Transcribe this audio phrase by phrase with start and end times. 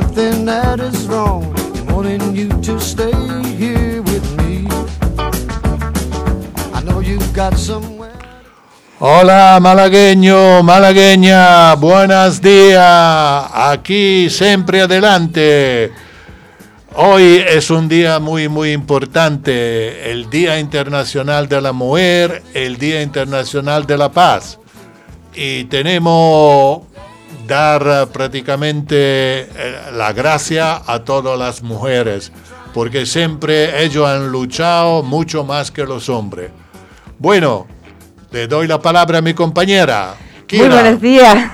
[0.00, 1.42] nothing that is wrong
[2.34, 3.16] you to stay
[3.56, 4.68] here with me.
[6.76, 8.12] I know you've got somewhere.
[8.98, 15.92] Hola malagueño, malagueña, buenos días, aquí siempre adelante.
[16.94, 23.02] Hoy es un día muy, muy importante, el Día Internacional de la Mujer, el Día
[23.02, 24.58] Internacional de la Paz.
[25.34, 26.85] Y tenemos
[27.46, 29.48] dar prácticamente eh,
[29.92, 32.32] la gracia a todas las mujeres,
[32.74, 36.50] porque siempre ellos han luchado mucho más que los hombres.
[37.18, 37.66] Bueno,
[38.30, 40.14] le doy la palabra a mi compañera.
[40.18, 40.68] Muy Kira.
[40.68, 41.52] buenos días.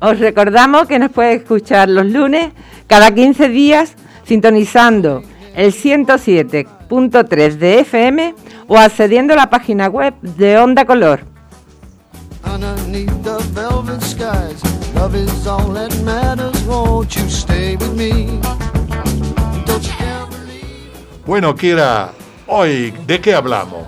[0.00, 2.52] Os recordamos que nos puede escuchar los lunes
[2.86, 5.22] cada 15 días sintonizando
[5.56, 8.34] el 107.3 de FM
[8.68, 11.37] o accediendo a la página web de Onda Color.
[12.52, 14.60] Underneath the velvet skies,
[14.94, 16.60] love is all that matters.
[16.66, 18.40] Won't you stay with me?
[19.66, 20.90] Don't you ever leave.
[21.26, 22.10] Bueno, Kira,
[22.46, 23.86] hoy, ¿de qué hablamos?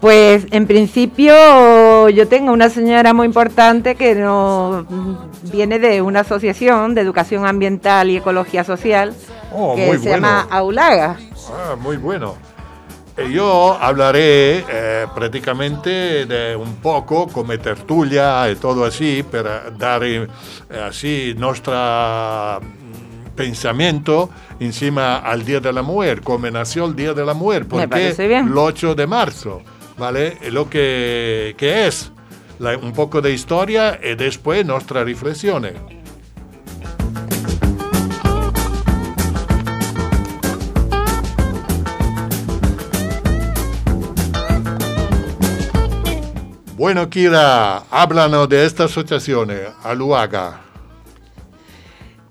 [0.00, 4.86] Pues en principio yo tengo una señora muy importante que no
[5.52, 9.12] viene de una asociación de educación ambiental y ecología social
[9.52, 10.16] Oh, que muy se bueno.
[10.28, 11.16] llama Aulaga.
[11.50, 12.34] Ah, muy bueno.
[13.18, 20.02] Eh, Yo hablaré eh, prácticamente de un poco come tertulia y todo así, para dar
[20.04, 20.26] eh,
[20.86, 21.72] así nuestro
[22.60, 24.30] mm, pensamiento
[24.60, 27.86] encima al Día de la Mujer, como nació el Día de la Mujer, porque
[28.40, 29.62] el 8 de marzo,
[29.96, 30.38] ¿vale?
[30.50, 32.12] Lo que, que es
[32.58, 35.74] la- un poco de historia y después nuestras reflexiones.
[46.78, 50.60] Bueno, Kira, háblanos de estas asociaciones, Aluaga.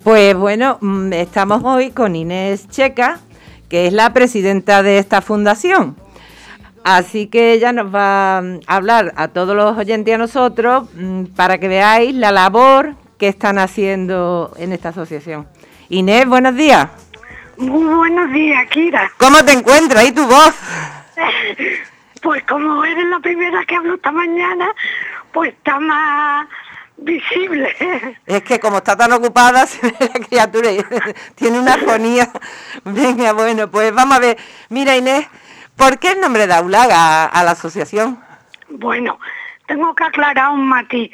[0.01, 3.19] Pues bueno, mm, estamos hoy con Inés Checa,
[3.67, 5.97] que es la presidenta de esta fundación.
[6.85, 10.87] Así que ella nos va mm, a hablar a todos los oyentes y a nosotros
[10.93, 15.45] mm, para que veáis la labor que están haciendo en esta asociación.
[15.89, 16.87] Inés, buenos días.
[17.57, 19.11] Muy buenos días, Kira.
[19.17, 20.07] ¿Cómo te encuentras?
[20.07, 20.55] ¿Y tu voz?
[22.27, 24.67] Pues como eres la primera que hablo esta mañana,
[25.31, 26.45] pues está más
[26.97, 27.73] visible.
[28.25, 30.83] Es que como está tan ocupada, se ve la criatura y
[31.35, 32.29] tiene una afonía.
[32.83, 34.37] Venga, bueno, pues vamos a ver.
[34.67, 35.25] Mira, Inés,
[35.77, 38.21] ¿por qué el nombre de Aulaga a, la asociación?
[38.67, 39.21] Bueno,
[39.65, 41.09] tengo que aclarar un matiz.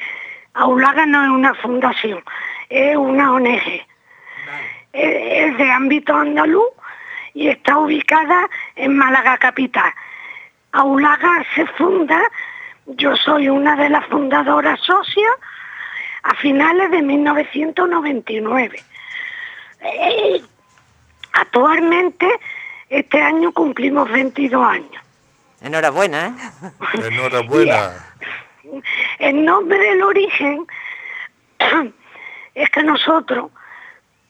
[0.55, 2.23] Aulaga no es una fundación,
[2.69, 3.61] es una ONG.
[3.67, 3.85] Es
[4.93, 6.71] es de ámbito andaluz
[7.35, 9.93] y está ubicada en Málaga capital.
[10.73, 12.19] Aulaga se funda,
[12.85, 15.31] yo soy una de las fundadoras socias,
[16.23, 18.83] a finales de 1999.
[19.81, 20.41] Eh,
[21.33, 22.27] actualmente,
[22.89, 25.03] este año cumplimos 22 años.
[25.61, 26.71] Enhorabuena, ¿eh?
[27.07, 27.91] Enhorabuena.
[29.19, 30.65] El nombre del origen
[32.55, 33.51] es que nosotros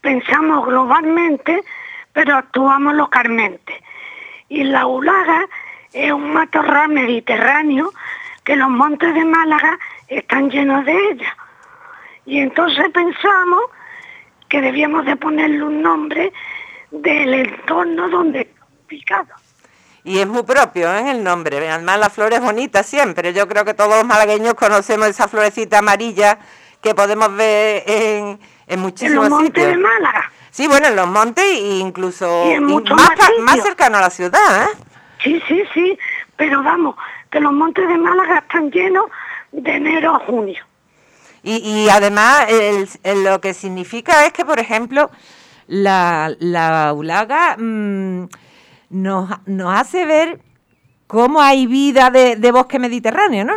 [0.02, 1.64] pensamos globalmente,
[2.12, 3.82] pero actuamos localmente.
[4.50, 5.48] Y la Ulaga
[5.94, 7.94] es un matorral mediterráneo
[8.44, 11.38] que los montes de Málaga están llenos de ella.
[12.26, 13.62] Y entonces pensamos
[14.50, 16.34] que debíamos de ponerle un nombre
[16.92, 19.28] del entorno donde está ubicado.
[20.04, 21.12] Y es muy propio ¿eh?
[21.12, 21.70] el nombre.
[21.70, 23.34] Además, la flor es bonita siempre.
[23.34, 26.40] Yo creo que todos los malagueños conocemos esa florecita amarilla
[26.82, 29.78] que podemos ver en, en En muchísimos los montes de.
[29.78, 30.32] Málaga.
[30.52, 34.66] Sí, bueno, en los montes e incluso Y en más, más cercano a la ciudad.
[34.66, 34.93] ¿eh?
[35.24, 35.98] Sí, sí, sí,
[36.36, 36.96] pero vamos,
[37.32, 39.06] que los montes de Málaga están llenos
[39.52, 40.64] de enero a junio.
[41.44, 45.10] Y, y además el- el- lo que significa es que, por ejemplo,
[45.68, 48.28] la, la ulaga mm,
[48.90, 50.40] nos, nos hace ver
[51.08, 53.54] cómo hay vida de, de bosque mediterráneo, ¿no?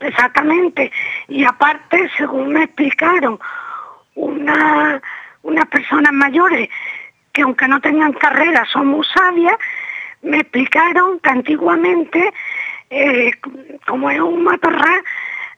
[0.00, 0.90] Exactamente.
[1.28, 3.38] Y aparte, según me explicaron,
[4.14, 5.00] una,
[5.42, 6.68] unas personas mayores
[7.32, 9.56] que aunque no tengan carrera son muy sabias,
[10.22, 12.32] me explicaron que antiguamente,
[12.90, 13.30] eh,
[13.86, 15.02] como es un matorral,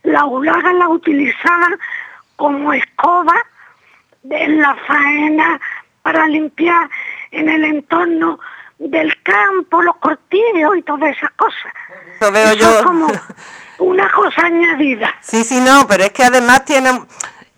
[0.03, 1.79] la ulaga la utilizaban
[2.37, 3.35] como escoba
[4.29, 5.61] en la faena
[6.03, 6.89] para limpiar
[7.31, 8.39] en el entorno
[8.79, 11.73] del campo, los cortillos y todas esas cosas.
[12.21, 12.71] Lo veo Eso yo.
[12.79, 13.07] es como
[13.79, 15.15] una cosa añadida.
[15.21, 16.91] Sí, sí, no, pero es que además tiene,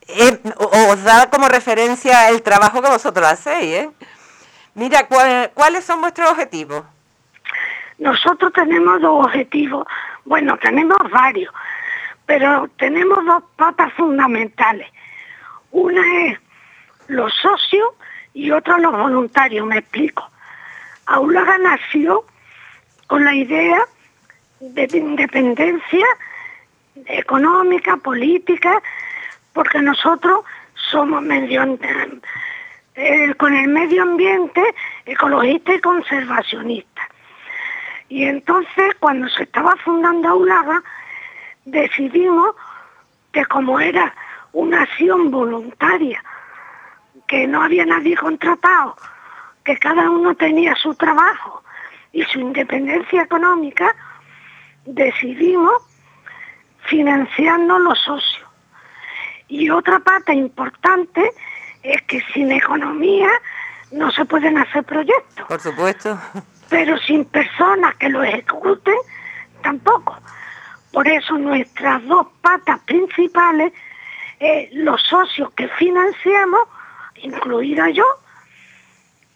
[0.09, 0.41] eh,
[0.89, 3.91] os da como referencia el trabajo que vosotros hacéis, ¿eh?
[4.75, 6.83] Mira, ¿cuál- ¿cuáles son vuestros objetivos?
[8.03, 9.87] Nosotros tenemos dos objetivos,
[10.25, 11.55] bueno, tenemos varios,
[12.27, 14.89] pero tenemos dos patas fundamentales.
[15.71, 16.39] Una es
[17.07, 17.91] los socios
[18.35, 20.29] y otro los voluntarios, me explico.
[21.07, 22.25] Aulaga nació
[23.07, 23.79] con la idea
[24.59, 26.07] de independencia
[27.07, 28.83] económica, política,
[29.53, 30.45] porque nosotros
[30.91, 31.79] somos medio,
[32.97, 34.61] eh, con el medio ambiente
[35.07, 37.12] ecologista y conservacionista.
[38.13, 40.83] Y entonces cuando se estaba fundando Aulaga,
[41.65, 42.55] decidimos
[43.33, 44.15] que como era
[44.53, 46.23] una acción voluntaria,
[47.27, 48.99] que no había nadie contratado,
[49.65, 51.65] que cada uno tenía su trabajo
[52.13, 53.97] y su independencia económica,
[54.85, 55.73] decidimos
[56.81, 58.47] financiarnos los socios.
[59.49, 61.33] Y otra parte importante
[61.83, 63.31] es que sin economía
[63.91, 65.47] no se pueden hacer proyectos.
[65.49, 66.19] Por supuesto.
[66.73, 68.97] Pero sin personas que lo ejecuten,
[69.63, 70.19] tampoco.
[70.91, 73.75] Por eso nuestras dos patas principales,
[74.73, 76.63] los socios que financiamos,
[77.17, 78.07] incluida yo,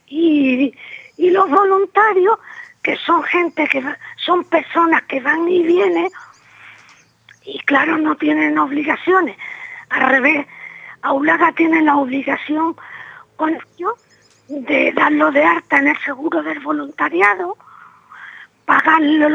[0.07, 0.75] y,
[1.19, 2.39] y los voluntarios,
[2.83, 3.85] que son gente que
[4.25, 6.09] son personas que van y vienen,
[7.45, 9.37] y claro, no tienen obligaciones.
[9.91, 10.47] Al revés,
[11.03, 12.75] Aulaga tiene la obligación
[13.37, 14.06] con ellos
[14.49, 17.57] de darlo de alta en el seguro del voluntariado,
[18.65, 19.27] pagarle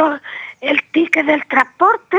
[0.61, 2.17] el ticket del transporte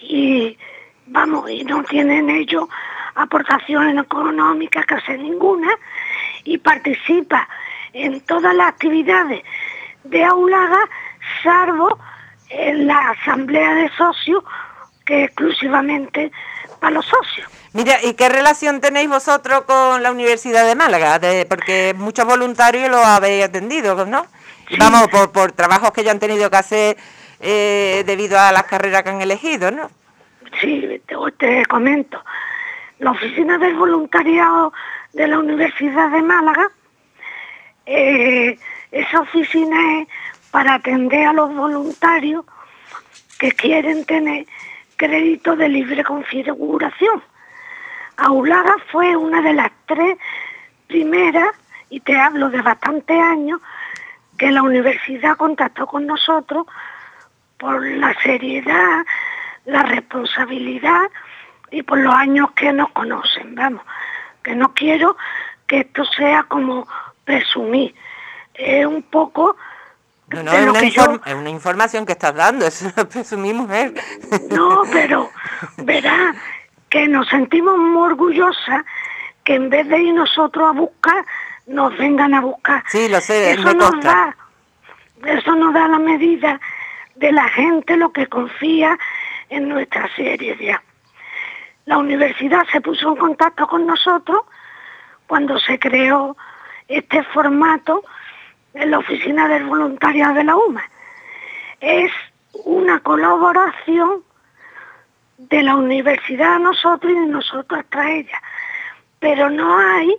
[0.00, 0.58] y
[1.06, 2.68] vamos, y no tienen ellos
[3.14, 5.68] aportaciones económicas casi ninguna
[6.44, 7.48] y participa
[7.92, 9.42] en todas las actividades
[10.04, 10.88] de Aulaga,
[11.42, 11.98] salvo
[12.50, 14.44] en la asamblea de socios
[15.04, 16.30] que exclusivamente
[16.78, 17.48] para los socios.
[17.72, 21.20] Mira, ¿y qué relación tenéis vosotros con la Universidad de Málaga?
[21.48, 24.26] porque muchos voluntarios lo habéis atendido, ¿no?
[24.78, 26.96] Vamos, por, por trabajos que ya han tenido que hacer
[27.40, 29.90] eh, debido a las carreras que han elegido, ¿no?
[30.60, 31.00] Sí,
[31.38, 32.22] te, comento.
[32.98, 34.72] La oficina del voluntariado
[35.12, 36.70] de la Universidad de Málaga,
[37.84, 38.58] eh,
[38.90, 40.08] esa oficina es
[40.50, 42.44] para atender a los voluntarios
[43.38, 44.46] que quieren tener
[44.96, 47.22] crédito de libre configuración.
[48.16, 50.18] Aulaga fue una de las tres
[50.86, 51.50] primeras,
[51.90, 53.60] y te hablo de bastantes años,
[54.38, 56.66] que la universidad contactó con nosotros
[57.58, 59.04] por la seriedad,
[59.64, 61.10] la responsabilidad
[61.70, 63.82] y por los años que nos conocen, vamos,
[64.42, 65.16] que no quiero
[65.66, 66.86] que esto sea como
[67.24, 67.94] presumir,
[68.54, 69.56] es un poco
[70.28, 73.94] no, no, es una, es una, información que estás dando, eso lo presumimos ¿eh?
[74.50, 75.30] No, pero
[75.78, 76.34] verá
[76.88, 78.84] que nos sentimos muy orgullosas
[79.44, 81.24] que en vez de ir nosotros a buscar,
[81.66, 82.82] nos vengan a buscar.
[82.88, 84.36] Sí, lo sé, eso nos da,
[85.24, 86.60] Eso nos da la medida
[87.14, 88.98] de la gente lo que confía
[89.48, 90.82] en nuestra serie ya.
[91.84, 94.40] La universidad se puso en contacto con nosotros
[95.28, 96.36] cuando se creó
[96.88, 98.04] este formato
[98.76, 100.82] en la oficina del voluntariado de la UMA.
[101.80, 102.12] Es
[102.64, 104.22] una colaboración
[105.38, 108.42] de la universidad a nosotros y de nosotros a ella.
[109.18, 110.14] Pero no hay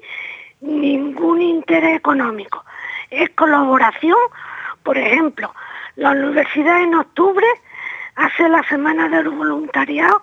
[0.62, 2.64] ningún interés económico.
[3.10, 4.18] Es colaboración,
[4.84, 5.54] por ejemplo,
[5.96, 7.46] la universidad en octubre
[8.16, 10.22] hace la semana del voluntariado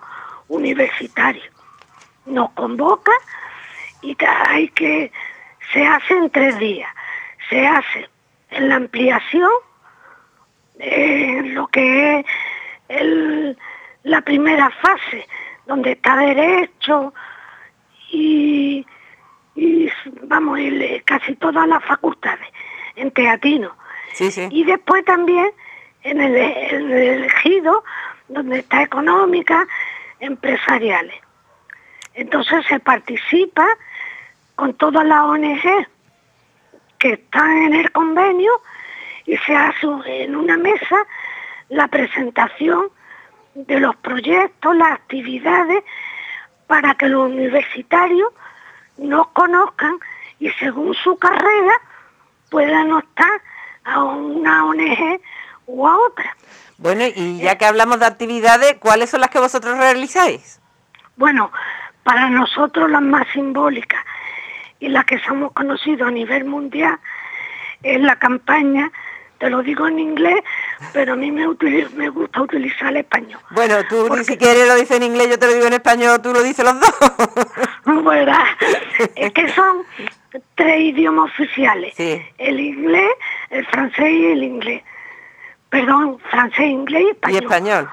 [0.49, 1.51] universitario.
[2.25, 3.11] Nos convoca
[4.01, 4.15] y
[4.49, 5.11] hay que,
[5.73, 6.93] se hace en tres días.
[7.49, 8.09] Se hace
[8.49, 9.49] en la ampliación,
[10.79, 12.25] en lo que es
[12.89, 13.57] el,
[14.03, 15.27] la primera fase,
[15.65, 17.13] donde está derecho
[18.11, 18.85] y,
[20.23, 20.59] vamos,
[21.05, 22.47] casi todas las facultades,
[22.95, 23.75] en teatino.
[24.51, 25.51] Y después también
[26.03, 27.83] en el, en el elegido,
[28.27, 29.67] donde está económica,
[30.19, 31.15] empresariales.
[32.13, 33.67] Entonces se participa
[34.55, 35.87] con todas las ONG
[37.05, 38.51] que están en el convenio
[39.27, 39.85] y se hace
[40.23, 41.05] en una mesa
[41.69, 42.87] la presentación
[43.53, 45.83] de los proyectos, las actividades,
[46.65, 48.29] para que los universitarios
[48.97, 49.99] nos conozcan
[50.39, 51.79] y según su carrera
[52.49, 53.39] puedan optar
[53.83, 55.21] a una ONG
[55.67, 56.35] o a otra.
[56.79, 60.59] Bueno, y ya que hablamos de actividades, ¿cuáles son las que vosotros realizáis?
[61.17, 61.51] Bueno,
[62.01, 64.03] para nosotros las más simbólicas
[64.79, 66.99] y las que somos conocidos a nivel mundial
[67.83, 68.91] es la campaña
[69.37, 70.43] te lo digo en inglés,
[70.93, 71.45] pero a mí me,
[71.95, 73.39] me gusta utilizar el español.
[73.51, 76.21] Bueno, tú ni si quieres lo dices en inglés, yo te lo digo en español,
[76.21, 76.93] tú lo dices los dos.
[78.03, 78.33] bueno,
[79.15, 79.83] es que son
[80.55, 81.93] tres idiomas oficiales.
[82.37, 83.11] El inglés,
[83.49, 84.83] el francés y el inglés.
[85.69, 87.41] Perdón, francés, inglés y español.
[87.41, 87.89] Y español.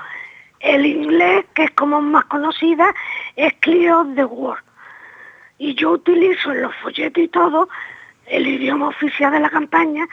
[0.61, 2.95] El inglés, que es como más conocida,
[3.35, 4.63] es Clear of the World.
[5.63, 7.69] Y yo utilizo en los folletos y todo
[8.27, 10.09] el idioma oficial de la campaña,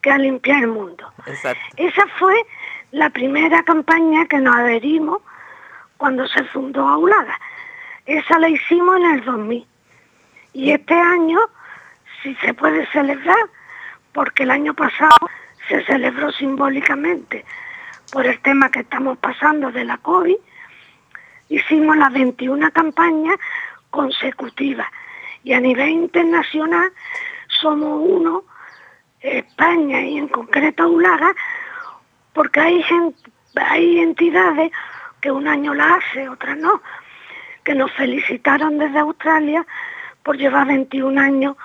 [0.00, 1.12] que es limpiar el mundo.
[1.26, 1.62] Exacto.
[1.76, 2.34] Esa fue
[2.90, 5.20] la primera campaña que nos adherimos
[5.98, 7.38] cuando se fundó Aulaga.
[8.06, 9.66] Esa la hicimos en el 2000.
[10.54, 11.38] Y este año,
[12.22, 13.44] si se puede celebrar,
[14.14, 15.28] porque el año pasado
[15.68, 17.44] se celebró simbólicamente
[18.10, 20.36] por el tema que estamos pasando de la COVID,
[21.50, 23.36] hicimos las 21 campañas
[23.94, 24.88] consecutivas.
[25.44, 26.90] Y a nivel internacional
[27.60, 28.42] somos uno,
[29.20, 31.32] España y en concreto Aulaga,
[32.32, 34.72] porque hay, gente, hay entidades
[35.20, 36.82] que un año la hace, otras no,
[37.62, 39.64] que nos felicitaron desde Australia
[40.24, 41.56] por llevar 21 años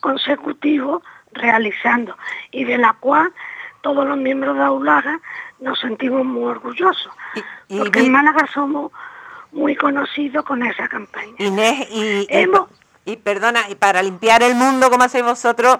[0.00, 1.02] consecutivos
[1.32, 2.16] realizando
[2.50, 3.32] y de la cual
[3.80, 5.20] todos los miembros de Aulaga
[5.58, 7.12] nos sentimos muy orgullosos,
[7.68, 8.92] porque en Málaga somos
[9.52, 11.32] muy conocidos con esa campaña.
[11.38, 12.26] Inés, y,
[13.04, 15.78] y, perdona, y para limpiar el mundo como hacéis vosotros,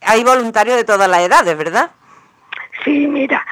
[0.00, 1.90] hay voluntarios de todas las edades, ¿verdad?
[2.84, 3.46] Sí, mira,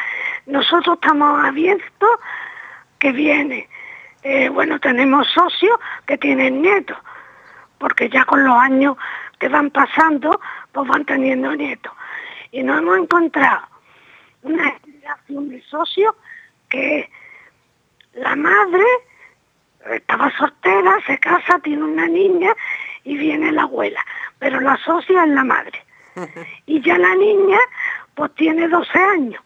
[0.47, 2.11] nosotros estamos abiertos
[2.99, 3.69] que viene.
[4.23, 6.99] Eh, bueno, tenemos socios que tienen nietos,
[7.79, 8.97] porque ya con los años
[9.39, 10.41] que van pasando,
[10.73, 11.93] pues van teniendo nietos.
[12.53, 13.67] Y nos hemos encontrado
[14.43, 16.15] una generación de socios
[16.69, 17.11] que
[18.15, 18.85] la madre
[19.89, 22.55] estaba soltera, se casa, tiene una niña
[23.05, 24.05] y viene la abuela,
[24.39, 25.85] pero la socia es la madre.
[26.67, 27.59] Y ya la niña
[28.15, 29.43] pues tiene 12 años.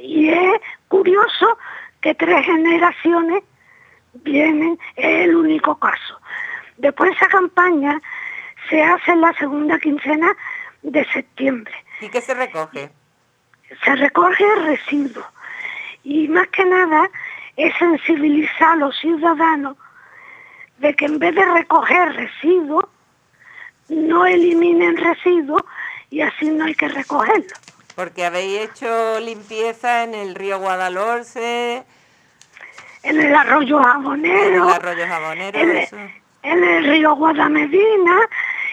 [0.00, 1.58] Y es curioso
[2.00, 3.42] que tres generaciones
[4.12, 6.20] vienen, es el único caso.
[6.76, 8.00] Después esa campaña
[8.68, 10.36] se hace en la segunda quincena
[10.82, 11.74] de septiembre.
[12.00, 12.90] ¿Y qué se recoge?
[13.84, 15.24] Se recoge el residuo.
[16.04, 17.10] Y más que nada
[17.58, 19.76] es sensibilizar a los ciudadanos
[20.78, 22.84] de que en vez de recoger residuos,
[23.88, 25.62] no eliminen residuos
[26.08, 27.56] y así no hay que recogerlo.
[27.96, 31.84] Porque habéis hecho limpieza en el río Guadalhorce.
[33.02, 34.46] En el arroyo Jabonero.
[34.46, 35.58] En el arroyo Jabonero.
[36.42, 38.20] En, el, río Guadamedina,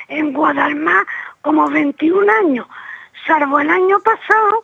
[0.10, 1.08] en Guadalmar,
[1.42, 2.68] como 21 años,
[3.26, 4.64] salvo el año pasado,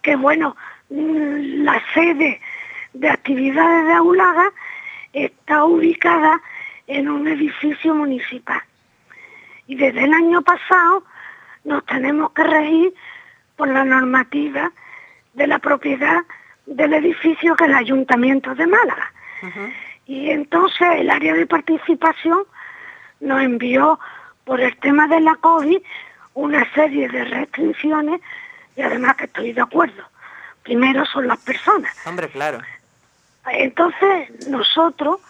[0.00, 0.56] que bueno,
[0.88, 2.40] mm, la sede
[2.92, 4.52] de actividades de Aulaga
[5.12, 6.40] está ubicada
[6.86, 8.60] en un edificio municipal.
[9.66, 11.04] Y desde el año pasado
[11.64, 12.94] nos tenemos que regir
[13.56, 14.72] por la normativa
[15.34, 16.22] de la propiedad
[16.66, 19.12] del edificio que es el Ayuntamiento de Málaga.
[20.06, 22.44] Y entonces el área de participación
[23.20, 24.00] nos envió
[24.44, 25.78] por el tema de la COVID
[26.34, 28.20] una serie de restricciones
[28.76, 30.02] y además que estoy de acuerdo.
[30.62, 31.94] Primero son las personas.
[32.06, 32.60] Hombre, claro.
[33.52, 35.20] Entonces nosotros,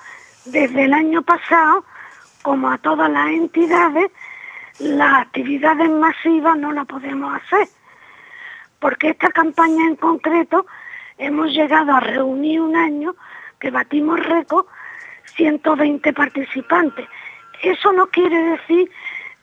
[0.44, 1.84] desde el año pasado,
[2.42, 4.10] como a todas las entidades,
[4.78, 7.68] las actividades masivas no las podemos hacer,
[8.78, 10.66] porque esta campaña en concreto
[11.18, 13.14] hemos llegado a reunir un año
[13.58, 14.66] que batimos récord
[15.36, 17.06] 120 participantes.
[17.62, 18.90] Eso no quiere decir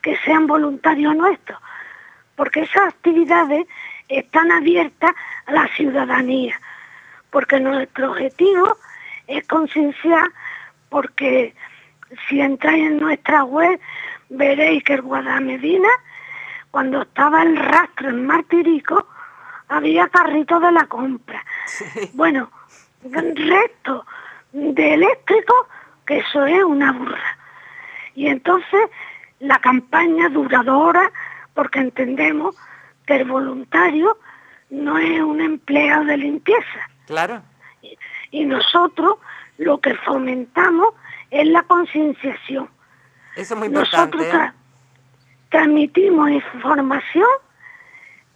[0.02, 1.58] que sean voluntarios nuestros,
[2.34, 3.66] porque esas actividades
[4.08, 5.12] están abiertas
[5.46, 6.60] a la ciudadanía,
[7.30, 8.76] porque nuestro objetivo
[9.26, 10.30] es concienciar,
[10.88, 11.54] porque
[12.28, 13.78] si entráis en nuestra web
[14.30, 15.88] veréis que el Guadamedina,
[16.70, 19.06] cuando estaba el rastro en Martirico,
[19.68, 21.44] había carritos de la compra.
[22.14, 22.50] Bueno,
[23.02, 24.06] resto
[24.52, 25.68] de eléctrico,
[26.06, 27.38] que eso es una burra.
[28.14, 28.80] Y entonces
[29.40, 31.12] la campaña duradora,
[31.54, 32.56] porque entendemos
[33.06, 34.18] que el voluntario
[34.70, 36.90] no es un empleado de limpieza.
[37.08, 37.42] Claro.
[38.30, 39.16] y nosotros
[39.56, 40.94] lo que fomentamos
[41.30, 42.68] es la concienciación
[43.38, 44.16] eso es muy importante.
[44.16, 44.52] Nosotros ¿eh?
[45.48, 47.28] transmitimos información,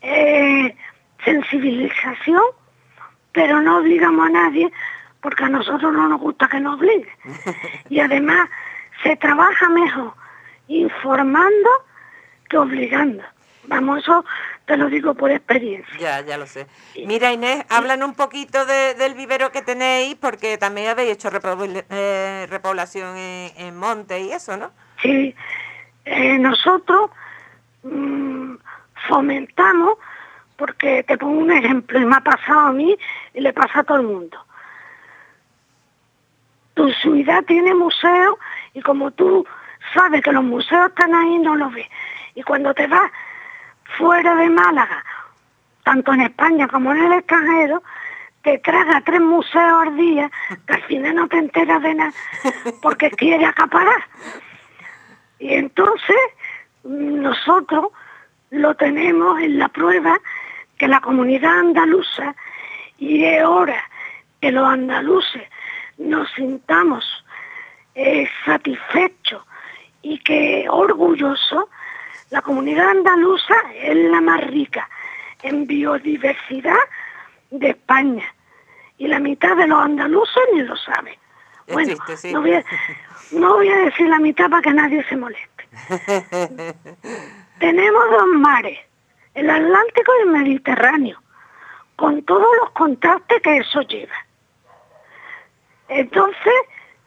[0.00, 0.76] eh,
[1.24, 2.42] sensibilización,
[3.32, 4.70] pero no obligamos a nadie
[5.20, 7.08] porque a nosotros no nos gusta que nos obliguen.
[7.90, 8.48] y además
[9.02, 10.14] se trabaja mejor
[10.68, 11.70] informando
[12.48, 13.24] que obligando.
[13.64, 14.24] Vamos, eso
[14.66, 15.98] te lo digo por experiencia.
[15.98, 16.66] Ya, ya lo sé.
[17.06, 21.30] Mira, Inés, hablan un poquito del vivero que tenéis, porque también habéis hecho
[21.90, 24.70] eh, repoblación en monte y eso, ¿no?
[25.02, 25.34] Sí,
[26.04, 27.10] eh, nosotros
[27.82, 28.54] mm,
[29.08, 29.98] fomentamos,
[30.56, 32.96] porque te pongo un ejemplo, y me ha pasado a mí
[33.34, 34.38] y le pasa a todo el mundo.
[36.74, 38.36] Tu ciudad tiene museos
[38.74, 39.44] y como tú
[39.92, 41.88] sabes que los museos están ahí, no los ves.
[42.34, 43.10] Y cuando te vas
[43.96, 45.04] fuera de Málaga,
[45.84, 47.82] tanto en España como en el extranjero,
[48.42, 50.30] te traga tres museos al día,
[50.66, 52.12] que al final no te enteras de nada,
[52.80, 54.04] porque quiere acaparar.
[55.38, 56.16] Y entonces
[56.84, 57.88] nosotros
[58.50, 60.20] lo tenemos en la prueba
[60.76, 62.34] que la comunidad andaluza,
[62.98, 63.82] y es hora
[64.40, 65.42] que los andaluces
[65.98, 67.24] nos sintamos
[67.94, 69.42] eh, satisfechos
[70.02, 71.66] y que orgullosos,
[72.32, 74.88] la comunidad andaluza es la más rica
[75.42, 76.80] en biodiversidad
[77.50, 78.24] de España.
[78.96, 81.18] Y la mitad de los andaluces ni lo sabe.
[81.70, 81.94] Bueno,
[82.32, 82.64] no, voy a,
[83.32, 85.68] no voy a decir la mitad para que nadie se moleste.
[87.58, 88.78] Tenemos dos mares,
[89.34, 91.22] el Atlántico y el Mediterráneo,
[91.96, 94.16] con todos los contrastes que eso lleva.
[95.88, 96.54] Entonces,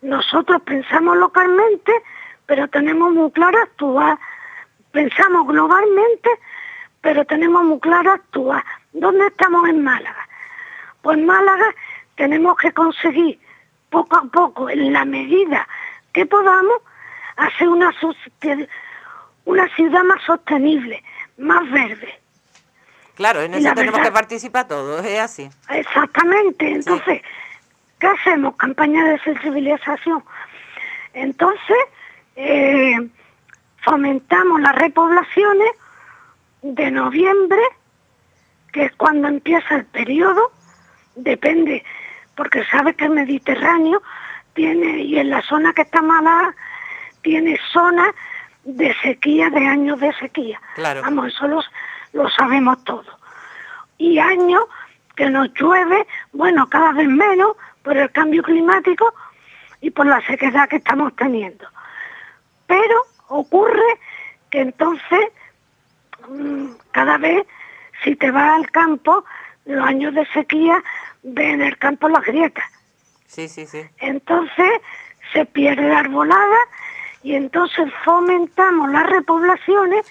[0.04, 1.92] nosotros pensamos localmente,
[2.46, 4.20] pero tenemos muy claro actuar.
[4.96, 6.30] Pensamos globalmente,
[7.02, 8.64] pero tenemos muy claro actuar.
[8.94, 10.26] ¿Dónde estamos en Málaga?
[11.02, 11.66] Pues en Málaga
[12.16, 13.38] tenemos que conseguir
[13.90, 15.68] poco a poco, en la medida
[16.14, 16.78] que podamos,
[17.36, 17.92] hacer una,
[19.44, 21.04] una ciudad más sostenible,
[21.40, 22.18] más verde.
[23.16, 25.50] Claro, en eso tenemos que participar todos, es así.
[25.72, 27.22] Exactamente, entonces,
[28.00, 28.56] ¿qué hacemos?
[28.56, 30.24] Campaña de sensibilización.
[31.14, 31.78] Entonces,
[32.38, 32.96] eh,
[33.86, 35.70] fomentamos las repoblaciones
[36.62, 37.62] de noviembre,
[38.74, 40.52] que es cuando empieza el periodo,
[41.16, 41.86] depende,
[42.36, 44.02] porque sabe que el Mediterráneo
[44.54, 46.54] tiene, y en la zona que está mala,
[47.22, 48.14] tiene zonas
[48.64, 50.60] de sequía, de años de sequía.
[50.74, 51.02] Claro.
[51.04, 53.08] Vamos, eso lo, sabemos todos.
[53.98, 54.64] Y años
[55.16, 59.14] que nos llueve, bueno, cada vez menos por el cambio climático
[59.80, 61.68] y por la sequedad que estamos teniendo.
[62.66, 64.00] Pero ocurre
[64.50, 65.20] que entonces
[66.30, 67.46] mm, cada vez
[68.04, 69.26] si te vas al campo,
[69.66, 70.84] los años de sequía
[71.24, 72.66] ven en el campo las grietas.
[73.26, 73.82] Sí, sí, sí.
[73.98, 74.82] Entonces
[75.34, 76.58] se pierde la arbolada
[77.24, 80.06] y entonces fomentamos las repoblaciones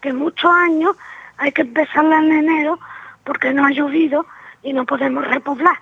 [0.00, 0.96] que muchos años
[1.36, 2.78] hay que empezarlas en enero
[3.24, 4.26] porque no ha llovido
[4.62, 5.78] y no podemos repoblar.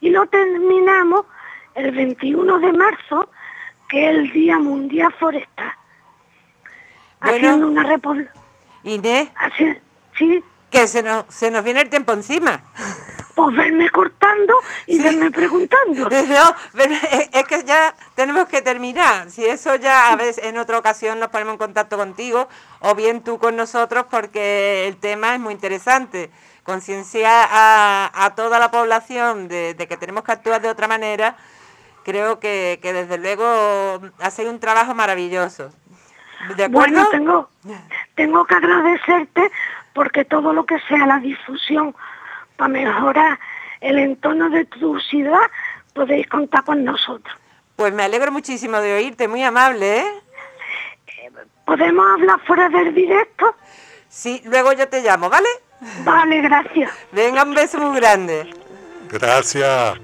[0.00, 1.26] Y lo terminamos
[1.74, 3.30] el 21 de marzo,
[3.88, 5.72] que es el Día Mundial Forestal.
[7.20, 8.32] Haciendo una repoblación.
[8.84, 9.28] Inés.
[10.16, 10.42] sí.
[10.70, 12.62] Que se nos, se nos viene el tiempo encima
[13.38, 14.54] pues verme cortando
[14.86, 16.08] y verme preguntando.
[16.28, 16.54] No,
[17.32, 19.30] es que ya tenemos que terminar.
[19.30, 22.48] Si eso ya a veces en otra ocasión nos ponemos en contacto contigo
[22.80, 26.30] o bien tú con nosotros porque el tema es muy interesante.
[26.64, 31.36] Concienciar a, toda la población de, que tenemos que actuar de otra manera,
[32.04, 35.70] creo que, desde luego hace un trabajo maravilloso.
[36.56, 37.48] ¿De bueno, tengo,
[38.14, 39.50] tengo que agradecerte
[39.92, 41.94] porque todo lo que sea la difusión
[42.56, 43.38] para mejorar
[43.80, 45.50] el entorno de tu ciudad,
[45.92, 47.36] podéis contar con nosotros.
[47.76, 50.22] Pues me alegro muchísimo de oírte, muy amable, ¿eh?
[51.64, 53.54] ¿Podemos hablar fuera del directo?
[54.08, 55.48] Sí, luego yo te llamo, ¿vale?
[56.04, 56.90] Vale, gracias.
[57.12, 58.50] Venga, un beso muy grande.
[59.10, 59.98] Gracias.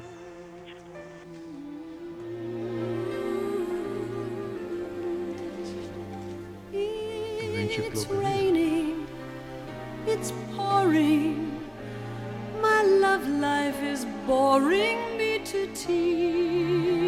[13.41, 17.05] Life is boring me to tears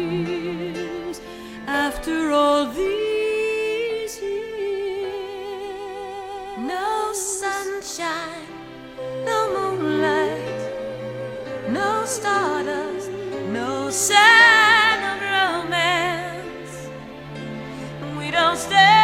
[1.67, 5.79] after all these years.
[6.57, 8.47] No sunshine,
[9.25, 10.71] no moonlight,
[11.69, 13.09] no stardust,
[13.49, 16.89] no sign of romance.
[18.17, 18.96] We don't stand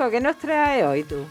[0.00, 1.26] Francesco, ¿qué nos trae hoy tú?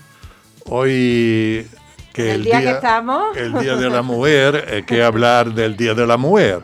[0.66, 1.68] Hoy
[2.14, 3.36] que El día que estamos.
[3.38, 6.62] el Día de la Mujer, hay que hablar del Día de la Mujer.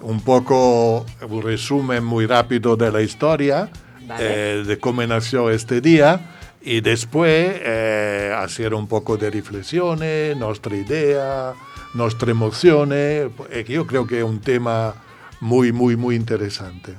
[0.00, 3.68] Un poco un resumen muy rápido de la historia,
[4.06, 4.24] Vale.
[4.60, 6.20] eh, de cómo nació este día
[6.62, 11.52] y después eh, hacer un poco de reflexiones, nuestra idea,
[11.94, 13.30] nuestras emociones.
[13.50, 14.94] eh, que yo creo que es un tema
[15.40, 16.94] muy, muy, muy interesante.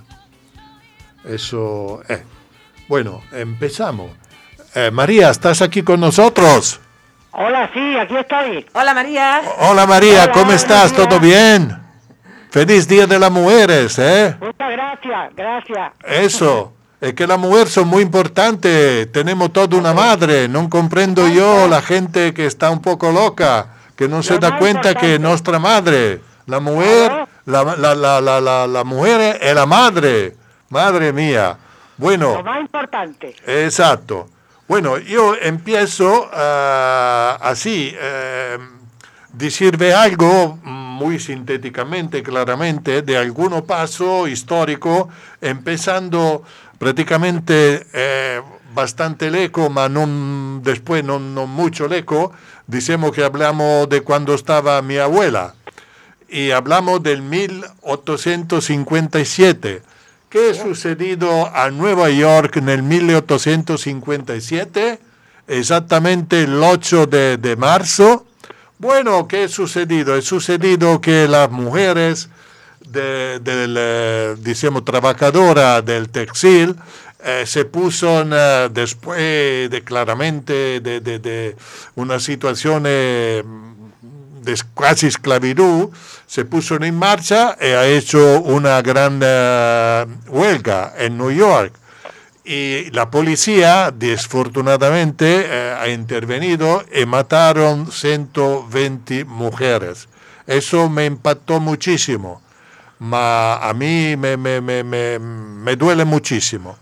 [1.25, 2.21] Eso es.
[2.87, 4.11] Bueno, empezamos.
[4.75, 6.79] Eh, María, ¿estás aquí con nosotros?
[7.31, 8.65] Hola, sí, aquí estoy.
[8.73, 9.41] Hola María.
[9.59, 10.91] Hola María, Hola, ¿cómo estás?
[10.91, 11.07] María.
[11.07, 11.77] ¿Todo bien?
[12.49, 14.35] Feliz Día de las Mujeres, ¿eh?
[14.39, 15.91] Muchas gracias, gracias.
[16.05, 19.11] Eso, es que las mujeres son muy importantes.
[19.11, 20.47] Tenemos toda una madre.
[20.47, 24.57] No comprendo yo la gente que está un poco loca, que no se Lo da
[24.57, 26.21] cuenta que es nuestra madre.
[26.45, 27.11] La mujer,
[27.45, 30.35] la, la, la, la, la, la mujer es la madre.
[30.69, 31.57] Madre mía.
[31.97, 32.35] Bueno.
[32.37, 33.35] Lo más importante.
[33.45, 34.27] Exacto.
[34.67, 38.57] Bueno, yo empiezo ah, así, eh,
[39.33, 45.09] decirle algo muy sintéticamente, claramente, de algún paso histórico,
[45.41, 46.43] empezando
[46.79, 48.41] prácticamente eh,
[48.73, 52.31] bastante leco, ma non, después no, no mucho leco,
[52.65, 55.53] decimos que hablamos de cuando estaba mi abuela
[56.29, 59.83] y hablamos del 1857.
[60.33, 64.99] ¿Qué sucedido a Nueva York en el 1857?
[65.47, 68.25] Exactamente el 8 de, marzo.
[68.79, 70.15] Bueno, ¿qué ha sucedido?
[70.15, 72.29] Ha sucedido que las mujeres
[72.79, 76.77] de, del, eh, decimos, trabajadora del textil
[77.23, 78.25] eh, se puso
[78.71, 81.55] después de claramente de,
[81.93, 83.43] una situación eh,
[84.43, 85.89] de casi esclavitud,
[86.27, 91.73] se puso en marcha y ha hecho una gran eh, huelga en New York.
[92.45, 100.09] Y la policía, desfortunadamente, eh, ha intervenido y mataron 120 mujeres.
[100.45, 102.41] Eso me impactó muchísimo,
[102.99, 106.77] ma a mí me, me, me, me duele muchísimo.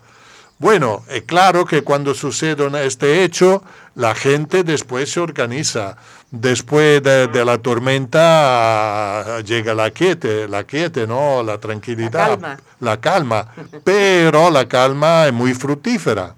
[0.61, 3.63] Bueno, es claro que cuando sucede este hecho,
[3.95, 5.97] la gente después se organiza.
[6.29, 8.19] Después de, de la tormenta
[9.37, 11.41] ah, llega la quiete, la quiete, ¿no?
[11.41, 12.57] La tranquilidad, calma.
[12.79, 13.47] la calma.
[13.83, 16.35] Pero la calma es muy fructífera.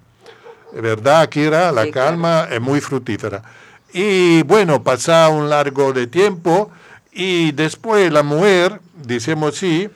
[0.72, 1.74] ¿Verdad, Kira?
[1.74, 2.08] La Sí, claro.
[2.12, 3.44] calma es muy fructífera.
[3.92, 6.72] Y bueno, pasa un largo de tiempo
[7.12, 9.90] y después la mujer, decimos sí,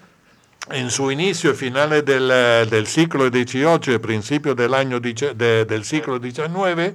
[0.69, 6.19] en su inicio, finales del, eh, del siglo XVIII y principios del, año del siglo
[6.19, 6.93] XIX,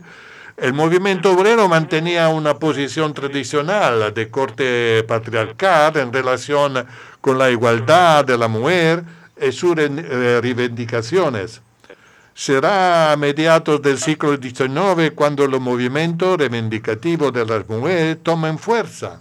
[0.56, 6.86] el movimiento obrero mantenía una posición tradicional de corte patriarcal en relación
[7.20, 9.02] con la igualdad de la mujer
[9.40, 11.62] y sus eh, reivindicaciones.
[12.34, 19.20] Será a mediados del siglo XIX cuando los movimientos reivindicativos de las mujeres tomen fuerza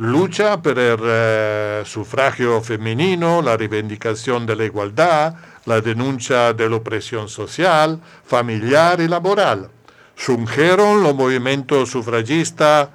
[0.00, 5.34] lucha per il eh, sufragio femminino, la rivendicazione dell'igualdad,
[5.64, 9.68] la denuncia dell'oppresión social, familiar y laboral.
[10.14, 12.88] Surgieron los movimientos sufragistas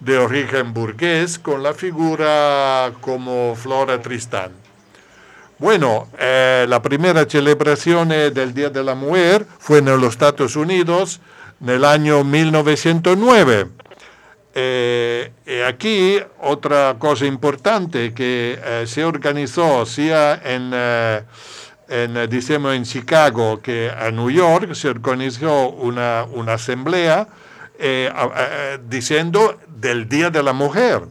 [0.00, 4.52] de origen burgués con la figura como Flora Tristán.
[5.58, 11.20] Bueno, eh, la primera celebración del Día de la Mujer fue en los Estados Unidos
[11.60, 13.68] en el año 1909.
[14.54, 21.22] Eh, y aquí otra cosa importante que eh, se organizó sea en, eh,
[21.88, 27.28] en, eh, en Chicago que en New York se organizó una, una asamblea
[27.78, 28.10] eh,
[28.88, 31.02] diciendo del Día de la Mujer.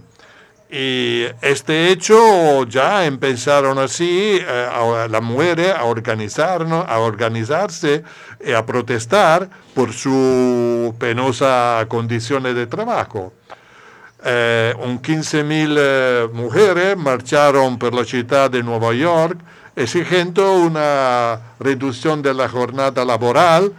[0.69, 8.03] Y este hecho ya empezaron así eh, las mujeres a, a organizarse
[8.45, 13.31] y a protestar por su penosa condiciones de trabajo.
[14.25, 19.39] Eh, un 15.000 eh, mujeres marcharon por la ciudad de Nueva York
[19.77, 23.71] exigiendo una reducción de la jornada laboral,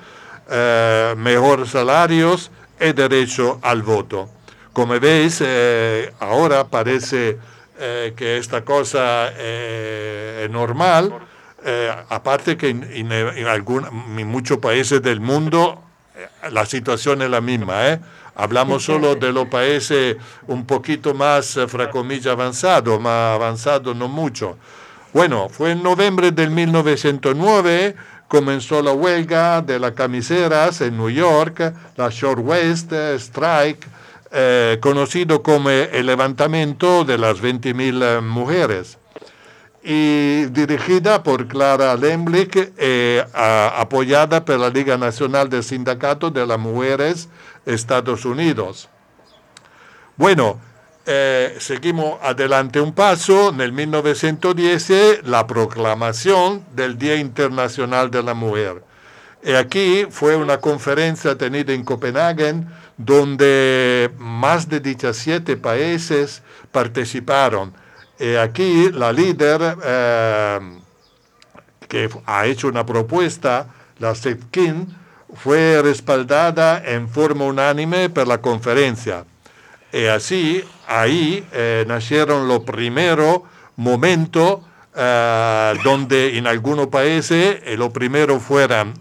[0.49, 4.31] eh, mejores salarios y derecho al voto.
[4.79, 7.37] Como veis, eh, ahora parece
[7.81, 11.13] eh, que esta cosa eh, es normal,
[12.11, 13.85] aparte que en, en- en algún-
[14.17, 15.83] en muchos países del mundo
[16.53, 17.99] la situación es la misma.
[18.37, 24.59] Hablamos solo de los países un poquito más, fra comillas, avanzados, más avanzados no mucho.
[25.13, 27.97] Bueno, fue en noviembre del 1909,
[28.29, 33.85] comenzó la huelga de las camiseras en New York, la Short West Strike,
[34.31, 38.99] eh, conocido como el levantamiento de las 20.000 eh, mujeres
[39.83, 46.59] y dirigida por Clara Lemlich, eh, apoyada por la Liga Nacional del Sindicato de las
[46.59, 47.31] Mujeres
[47.65, 48.91] Estados Unidos.
[50.17, 50.61] Bueno,
[51.59, 53.49] seguimos adelante un paso.
[53.49, 58.83] En el 1910 la proclamación del Día Internacional de la Mujer.
[59.43, 62.57] Y aquí fue una conferencia tenida en Copenhague
[62.99, 67.73] donde más de 17 países participaron.
[68.19, 70.59] Y aquí la líder eh,
[71.89, 74.95] que ha hecho una propuesta, la SETKIN,
[75.35, 79.25] fue respaldada en forma unánime por la conferencia.
[79.93, 83.43] Y así, ahí eh, nacieron los primeros
[83.77, 84.61] momentos
[85.01, 88.95] eh, donde en algunos países eh, los primeros fueran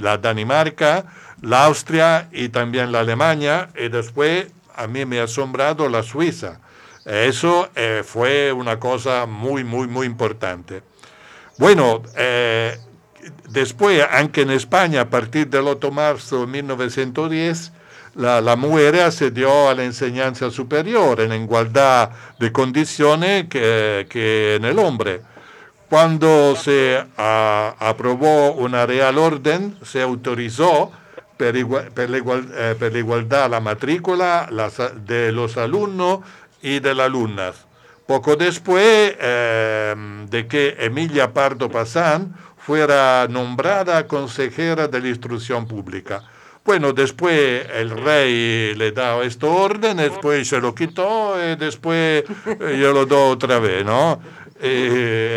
[0.00, 1.04] la Dinamarca,
[1.44, 6.60] la Austria y también la Alemania, y después a mí me ha asombrado la Suiza.
[7.04, 7.68] Eso
[8.04, 10.82] fue una cosa muy, muy, muy importante.
[11.58, 12.02] Bueno,
[13.50, 17.72] después, aunque en España, a partir del 8 de marzo de 1910,
[18.14, 24.64] la, la, mujer accedió a la enseñanza superior en igualdad de condiciones que, que en
[24.64, 25.20] el hombre.
[25.90, 30.92] Cuando se a, aprobó una real orden, se autorizó
[31.36, 34.48] per, igual, per, la, igual, eh, igualdad la matrícula
[35.06, 36.20] de los alumnos
[36.62, 37.66] y de las alumnas.
[38.06, 39.94] Poco después eh,
[40.28, 46.22] de que Emilia Pardo Pazán fuera nombrada consejera de la instrucción pública.
[46.64, 52.24] Bueno, después el rey le da este orden, después se lo quitó y después
[52.58, 54.18] yo lo doy otra vez, ¿no?
[54.62, 54.86] Y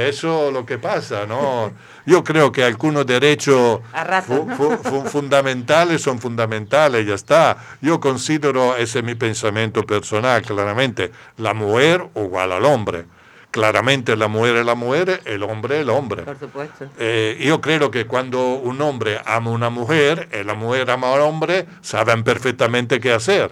[0.07, 1.73] eso es lo que pasa, ¿no?
[2.08, 3.82] Yo creo que algunos derechos
[4.26, 7.58] fu fu fu fundamentales son fundamentales, ya está.
[7.82, 13.06] Yo considero, ese es mi pensamiento personal, claramente, la mujer igual al hombre
[13.50, 16.24] claramente la mujer es la mujer, el hombre es el hombre.
[16.24, 16.86] Por supuesto.
[17.00, 21.12] Eh, yo creo que cuando un hombre ama a una mujer y la mujer ama
[21.12, 23.52] al hombre, saben perfectamente qué hacer.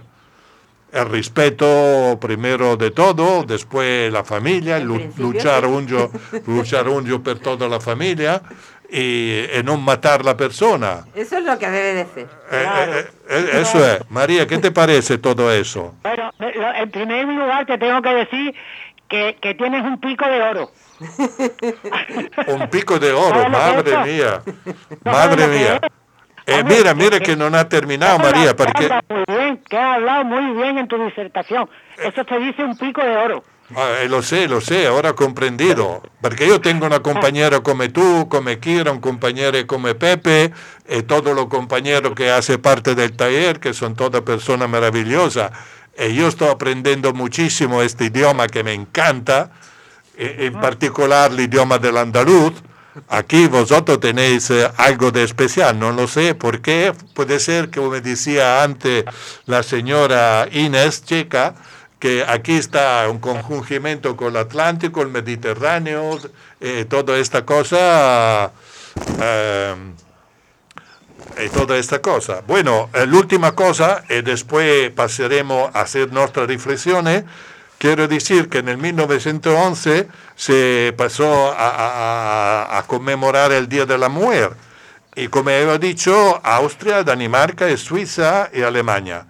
[0.96, 4.80] El respeto primero de todo, después la familia,
[5.18, 6.10] luchar un, yo,
[6.48, 8.42] luchar un yo por toda la familia
[8.90, 11.04] y, y, no matar la persona.
[11.14, 12.28] Eso es lo que debe de ser.
[12.50, 14.10] Eh, eh, eh, eso es.
[14.10, 15.96] María, ¿qué te parece todo eso?
[16.02, 18.56] Bueno, en primer lugar te tengo que decir
[19.10, 20.72] que, que tienes un pico de oro.
[22.48, 24.42] un pico de oro, madre mía,
[25.04, 25.82] madre mía.
[26.48, 28.88] Eh, mira, mira que no ha terminado, María, porque...
[29.56, 31.70] Bien, que has hablado muy bien en tu disertación.
[31.98, 33.44] Eso te dice un pico de oro.
[33.76, 36.04] Ah, eh, lo sé, lo sé, ahora comprendido.
[36.22, 40.52] Porque yo tengo una compañera como tú, como Kira, un compañero como Pepe,
[40.88, 45.52] y todos los compañeros que hacen parte del taller, que son todas personas maravillosas.
[45.98, 49.52] Y yo estoy aprendiendo muchísimo este idioma que me encanta,
[50.18, 52.54] en particular el idioma del andaluz.
[53.10, 56.94] Aquí vosotros tenéis eh, algo de especial, no lo sé por qué.
[57.14, 59.04] Puede ser, como me decía antes
[59.46, 61.56] la señora Inés Checa,
[62.00, 66.20] que aquí está un conjungimiento con el Atlántico, el Mediterráneo,
[66.62, 68.52] eh, toda esta cosa.
[69.22, 69.76] Eh,
[71.44, 72.42] y toda esta cosa.
[72.48, 77.26] Bueno, la última cosa, y después pasaremos a hacer nuestras reflexiones,
[77.78, 84.10] quiero decir que en el 1911 se pasó a, a, conmemorar el Día de la
[84.10, 84.52] Mujer.
[85.16, 89.26] Y como he dicho, Austria, Dinamarca, Suiza y Alemania.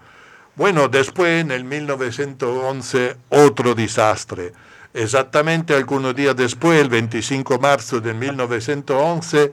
[0.56, 4.54] Bueno, después en el 1911 otro desastre.
[4.94, 9.52] Exactamente algunos días después, el 25 de marzo de 1911,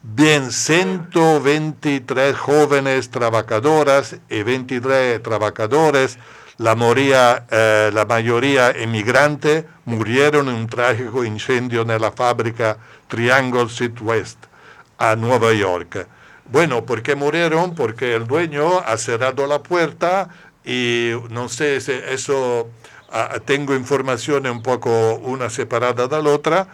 [0.00, 6.18] bien 123 jóvenes trabajadoras y 23 trabajadores,
[6.58, 13.68] la, moría, eh, la mayoría inmigrantes, murieron en un trágico incendio en la fábrica Triangle
[13.68, 14.38] Southwest
[14.98, 16.06] a Nueva York.
[16.46, 17.74] Bueno, ¿por qué murieron?
[17.74, 20.28] Porque el dueño ha cerrado la puerta
[20.64, 22.70] y no sé si eso,
[23.10, 26.68] ah, tengo información un poco una separada de la otra,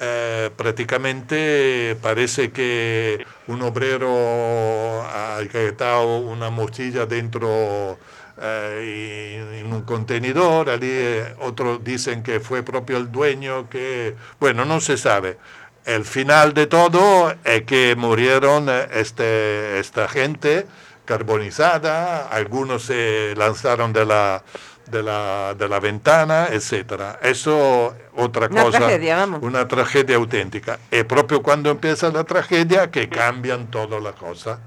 [0.00, 7.98] eh, prácticamente parece que un obrero ha quitado una mochila dentro
[8.40, 14.64] eh, en un contenedor, allí eh, otros dicen que fue propio el dueño, que bueno,
[14.64, 15.38] no se sabe.
[15.84, 20.66] El final de todo es que murieron eh, este, esta gente
[21.04, 24.42] carbonizada, algunos se lanzaron de la
[24.90, 27.18] de la, de la ventana, etcétera.
[27.22, 29.42] Eso otra una cosa, tragedia, vamos.
[29.42, 30.78] una tragedia auténtica.
[30.90, 34.58] Es proprio cuando empieza la tragedia que cambian todas las cosas.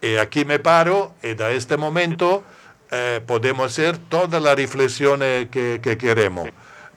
[0.00, 2.42] Y aquí me paro y da este momento
[2.90, 6.48] eh, podemos hacer todas las reflexiones que, que, queremos.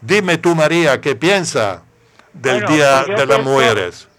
[0.02, 1.84] Dime tú, María, ¿qué piensa
[2.34, 4.10] del Bueno, Día pues de las Mujeres?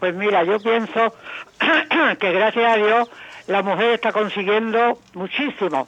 [0.00, 1.14] Pues mira, yo pienso
[2.18, 3.10] que gracias a Dios
[3.46, 5.86] la mujer está consiguiendo muchísimo,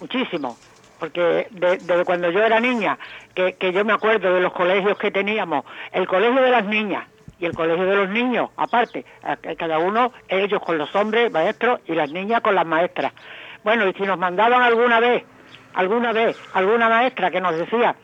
[0.00, 0.56] muchísimo.
[0.98, 2.98] porque desde cuando yo era niña,
[3.34, 7.06] que, que yo me acuerdo de los colegios que teníamos, el colegio de las niñas,
[7.42, 9.04] y el colegio de los niños, aparte,
[9.58, 13.12] cada uno, ellos con los hombres, maestros, y las niñas con las maestras.
[13.64, 15.24] Bueno, y si nos mandaban alguna vez,
[15.74, 17.94] alguna vez, alguna maestra que nos decía,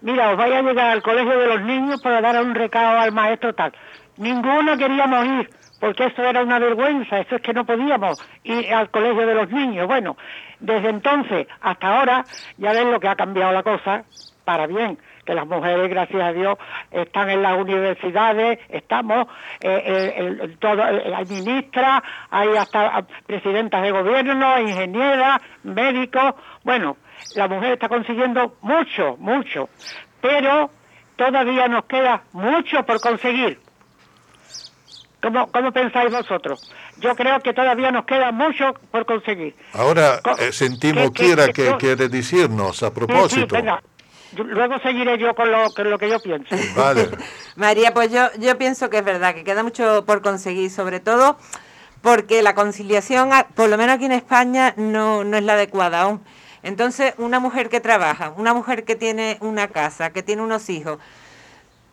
[0.00, 3.12] mira, os vais a llegar al colegio de los niños para dar un recado al
[3.12, 3.72] maestro tal.
[4.16, 5.50] Ninguno queríamos ir,
[5.80, 9.50] porque eso era una vergüenza, eso es que no podíamos ir al colegio de los
[9.50, 9.86] niños.
[9.86, 10.16] Bueno,
[10.60, 12.24] desde entonces hasta ahora
[12.58, 14.04] ya ven lo que ha cambiado la cosa
[14.44, 16.58] para bien que las mujeres, gracias a Dios,
[16.90, 19.26] están en las universidades, estamos,
[19.60, 26.96] eh, eh, todo, eh, hay ministras, hay hasta presidentas de gobierno, ingenieras, médicos, bueno,
[27.34, 29.68] la mujer está consiguiendo mucho, mucho,
[30.20, 30.70] pero
[31.16, 33.58] todavía nos queda mucho por conseguir.
[35.22, 36.70] ¿Cómo, ¿Cómo, pensáis vosotros?
[36.98, 39.56] Yo creo que todavía nos queda mucho por conseguir.
[39.72, 43.56] Ahora sentimos Kira que quiere decirnos a propósito
[44.36, 46.54] luego seguiré yo con lo, lo que yo pienso.
[46.76, 47.08] Vale.
[47.56, 51.36] María, pues yo, yo pienso que es verdad, que queda mucho por conseguir, sobre todo
[52.02, 56.20] porque la conciliación, por lo menos aquí en España, no, no es la adecuada aún.
[56.62, 60.98] Entonces, una mujer que trabaja, una mujer que tiene una casa, que tiene unos hijos,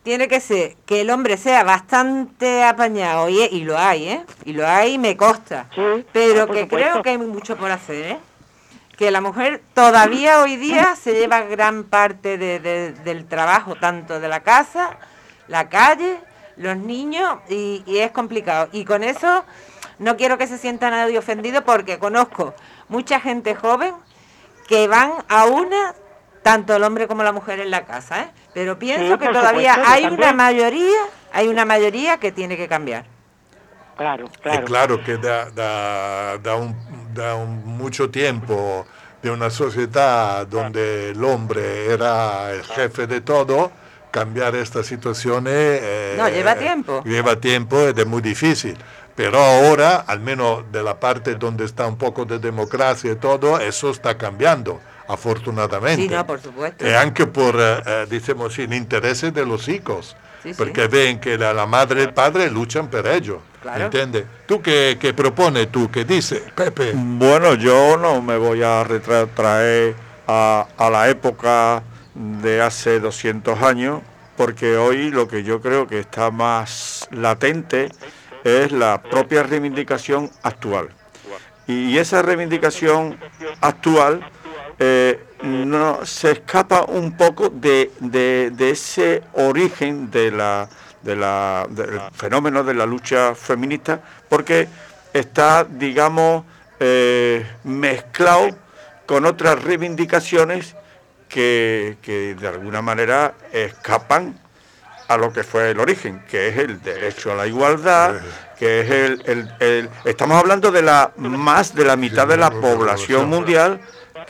[0.04, 4.26] tiene que ser que el hombre sea bastante apañado, y, y lo hay, ¿eh?
[4.46, 5.68] Y lo hay, me consta.
[6.12, 8.20] pero que creo que hay mucho por hacer, ¿eh?
[9.02, 14.42] Que la mujer todavía hoy día se lleva gran parte del trabajo, tanto de la
[14.42, 14.92] casa,
[15.48, 16.20] la calle,
[16.56, 18.70] los niños, y, es complicado.
[18.72, 19.44] Y con eso
[19.98, 22.54] no quiero que se sienta nadie ofendido porque conozco
[22.90, 23.96] mucha gente joven
[24.68, 25.96] que van a una,
[26.44, 28.32] tanto el hombre como la mujer en la casa, ¿eh?
[28.54, 31.00] pero pienso que todavía hay una mayoría,
[31.34, 33.06] hay una mayoría que tiene que cambiar.
[33.98, 34.66] Claro, claro.
[34.66, 38.86] claro que da, da, da un da mucho tiempo
[39.22, 43.72] de una sociedad donde el hombre era el jefe de todo,
[44.10, 47.04] cambiar esta situación eh, no, lleva tiempo.
[47.06, 48.78] Lleva tiempo es muy difícil.
[49.16, 53.60] Pero ahora, al menos de la parte donde está un poco de democracia y todo,
[53.60, 56.04] eso está cambiando, afortunadamente.
[56.04, 56.88] Sí, no, por supuesto.
[56.88, 60.16] Y aunque por, eh, eh decimos, el interés de los hijos,
[60.58, 63.42] porque ven que la, madre y el padre luchan por ello.
[63.62, 63.86] Claro.
[63.86, 64.26] ¿Entiendes?
[64.48, 65.90] ¿Tú qué, qué propones tú?
[65.92, 66.94] ¿Qué dices, Pepe?
[66.96, 69.94] Bueno, yo no me voy a retraer
[70.28, 71.84] a, a la época
[72.16, 74.02] de hace 200 años,
[74.36, 77.90] porque hoy lo que yo creo que está más latente
[78.44, 80.90] es la propia reivindicación actual.
[81.68, 83.18] Y esa reivindicación
[83.62, 84.26] actual
[84.84, 87.92] eh, no, se escapa un poco de,
[88.58, 90.68] ese origen de la,
[91.04, 94.68] del fenómeno de la lucha feminista, porque
[95.14, 96.46] está, digamos,
[96.80, 98.50] eh, mezclado
[99.06, 100.76] con otras reivindicaciones
[101.30, 101.98] que,
[102.40, 104.40] de alguna manera escapan
[105.08, 108.16] a lo que fue el origen, que es el derecho a la igualdad,
[108.58, 113.30] que es el estamos hablando de la más de la mitad de la población.
[113.30, 113.80] mundial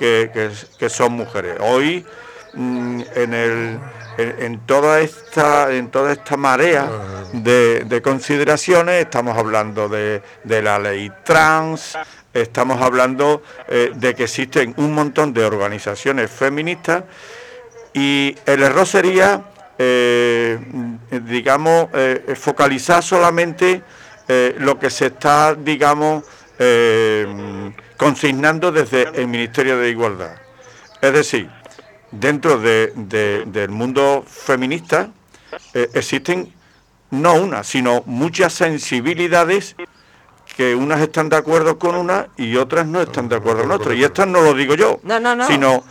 [0.01, 1.57] que, son mujeres.
[1.59, 2.03] Hoy,
[2.53, 3.79] mm, en, el,
[4.17, 6.89] en, toda esta, en toda esta marea
[7.33, 11.97] de, consideraciones, estamos hablando de, la ley trans,
[12.33, 17.03] estamos hablando eh, de que existen un montón de organizaciones feministas
[17.93, 19.43] y el error sería,
[19.77, 20.57] eh,
[21.25, 23.83] digamos, eh, focalizar solamente
[24.59, 26.23] lo que se está, digamos,
[28.01, 30.31] consignando desde el Ministerio de Igualdad.
[31.03, 31.51] Es decir,
[32.09, 35.11] dentro del mundo feminista
[35.75, 36.51] eh, existen
[37.11, 39.75] no una, sino muchas sensibilidades
[40.57, 43.93] que unas están de acuerdo con una y otras no están de acuerdo con otra.
[43.93, 44.99] Y estas no lo digo yo,
[45.47, 45.83] sino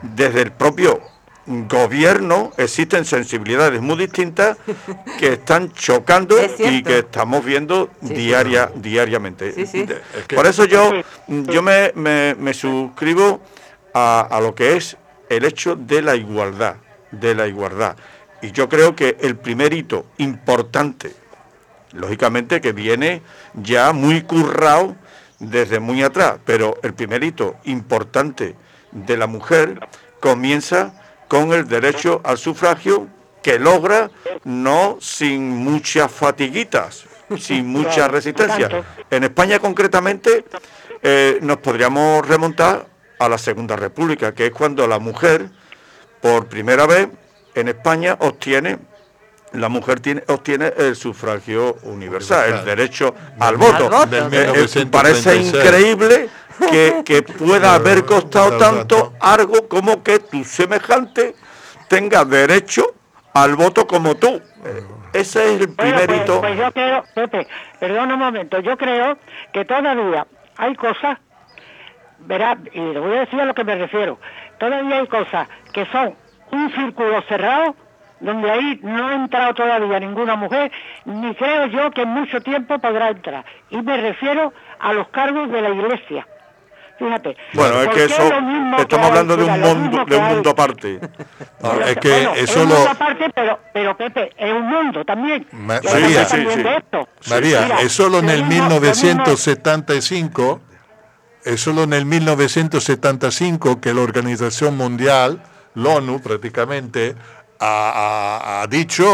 [0.00, 0.98] desde el propio
[1.46, 4.58] gobierno existen sensibilidades muy distintas
[5.18, 9.54] que están chocando y que estamos viendo diaria, diariamente.
[10.34, 10.92] Por eso yo,
[11.26, 13.40] yo me, me, suscribo
[13.94, 14.96] a, a, lo que es
[15.28, 16.76] el hecho de la igualdad,
[17.10, 17.96] de la igualdad.
[18.42, 21.12] Y yo creo que el primer hito importante,
[21.92, 23.22] lógicamente que viene
[23.54, 24.96] ya muy currado
[25.38, 28.54] desde muy atrás, pero el primer hito importante
[28.92, 29.80] de la mujer
[30.20, 30.99] comienza
[31.30, 33.06] con el derecho al sufragio
[33.40, 34.10] que logra
[34.42, 37.04] no sin muchas fatiguitas,
[37.38, 38.68] sin mucha resistencia.
[39.08, 40.44] En España concretamente
[41.00, 42.84] eh, nos podríamos remontar
[43.20, 45.48] a la Segunda República, que es cuando la mujer
[46.20, 47.06] por primera vez
[47.54, 48.80] en España obtiene
[49.52, 53.90] la mujer tiene, obtiene el sufragio universal, el derecho al voto.
[54.10, 56.28] Eh, eh, parece increíble
[56.70, 61.34] que, que pueda haber costado tanto algo como que tu semejante
[61.88, 62.94] tenga derecho
[63.34, 64.28] al voto como tú.
[64.64, 67.46] Eh, Ese es el Bueno, primer pues, pues yo creo, Pepe,
[67.78, 69.18] perdona un momento, yo creo
[69.52, 71.18] que todavía hay cosas,
[72.20, 74.18] verá, y le voy a decir a lo que me refiero,
[74.58, 76.14] todavía hay cosas que son
[76.52, 77.74] un círculo cerrado,
[78.20, 80.70] donde ahí no ha entrado todavía ninguna mujer,
[81.06, 83.44] ni creo yo que en mucho tiempo podrá entrar.
[83.70, 86.26] Y me refiero a los cargos de la iglesia.
[87.00, 87.36] Fíjate.
[87.54, 88.16] Bueno, es ¿por que eso,
[88.76, 89.08] que estamos hay?
[89.10, 91.00] hablando de un mundo, que de un mundo aparte.
[91.62, 92.74] No, es que, que bueno, eso es un lo...
[92.76, 95.46] mundo aparte, pero, pero Pepe, es un mundo también.
[95.52, 97.30] Ma- María, que sí, sí.
[97.30, 100.60] María, Mira, es solo en el mismo- lo mismo- 1975,
[101.44, 105.42] es solo en el 1975 que la Organización Mundial,
[105.74, 107.14] la ONU prácticamente,
[107.58, 109.04] ha, ha- ha dicho,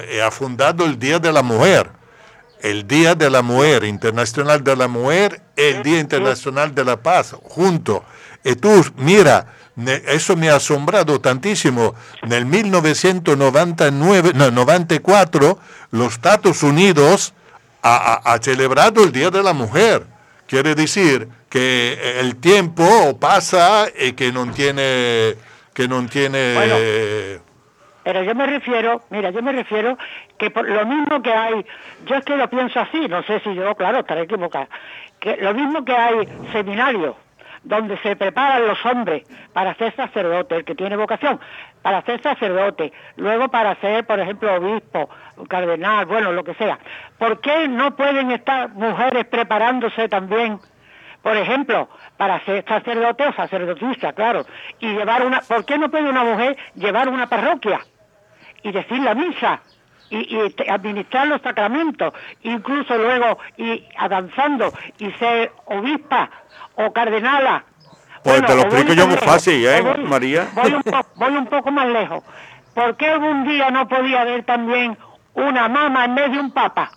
[0.00, 1.90] eh, ha fundado el Día de la Mujer.
[2.62, 7.36] El Día de la Mujer, Internacional de la Mujer, el Día Internacional de la Paz,
[7.42, 8.04] junto.
[8.44, 9.46] Y tú, mira,
[10.06, 11.94] eso me ha asombrado tantísimo.
[12.22, 15.58] En el 1999, no, 94,
[15.90, 17.34] los Estados Unidos
[17.82, 20.06] ha, celebrado el Día de la Mujer.
[20.46, 25.36] Quiere decir que el tiempo pasa y que no tiene,
[25.72, 26.54] que no tiene.
[26.54, 26.76] Bueno.
[28.02, 29.98] Pero yo me refiero, mira, yo me refiero
[30.38, 31.64] que por lo mismo que hay,
[32.06, 34.68] yo es que lo pienso así, no sé si yo, claro, estaré equivocado,
[35.20, 37.16] que lo mismo que hay seminarios
[37.62, 41.38] donde se preparan los hombres para ser sacerdote, el que tiene vocación,
[41.82, 45.10] para ser sacerdote, luego para ser, por ejemplo, obispo,
[45.48, 46.78] cardenal, bueno, lo que sea.
[47.18, 50.58] ¿Por qué no pueden estar mujeres preparándose también
[51.22, 54.46] por ejemplo, para ser sacerdote o sacerdotisa, claro,
[54.78, 57.80] y llevar una, ¿por qué no puede una mujer llevar una parroquia
[58.62, 59.60] y decir la misa
[60.10, 66.30] y, y administrar los sacramentos, incluso luego y avanzando y ser obispa
[66.76, 67.64] o cardenala?
[68.22, 70.48] Pues te lo explico yo muy fácil, ¿eh, voy- María?
[70.54, 72.22] Voy un, po- voy un poco más lejos.
[72.74, 74.96] ¿Por qué algún día no podía haber también
[75.34, 76.90] una mama en vez de un papa?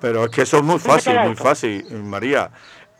[0.00, 2.50] Pero es que eso es muy ¿Dónde fácil, muy fácil, María.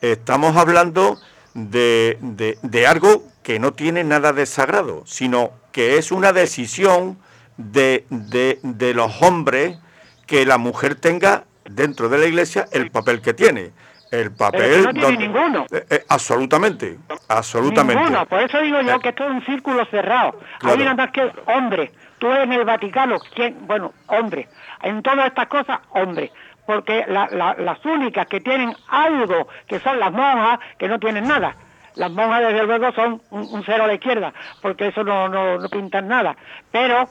[0.01, 1.17] Estamos hablando
[1.53, 7.17] de, de- de algo que no tiene nada de sagrado, sino que es una decisión
[7.57, 9.77] de, de- de los hombres
[10.25, 13.71] que la mujer tenga dentro de la iglesia el papel que tiene.
[14.11, 14.83] El papel...
[14.85, 15.65] no tiene ninguno.
[15.69, 16.97] Eh, eh, absolutamente,
[17.27, 18.01] absolutamente.
[18.01, 20.39] Ninguno, por eso digo yo que esto es un círculo cerrado.
[20.59, 20.77] Claro.
[20.77, 21.91] Hay nada más que hombres.
[22.19, 23.57] Tú en el Vaticano, ¿quién?
[23.67, 24.47] bueno, hombres.
[24.81, 26.31] En todas estas cosas, hombres.
[26.65, 31.27] Porque la- la- las únicas que tienen algo, que son las monjas, que no tienen
[31.27, 31.55] nada.
[31.95, 34.31] Las monjas, desde luego, son un, un cero a la izquierda,
[34.61, 36.35] porque eso no, no, no pintan nada.
[36.71, 37.09] Pero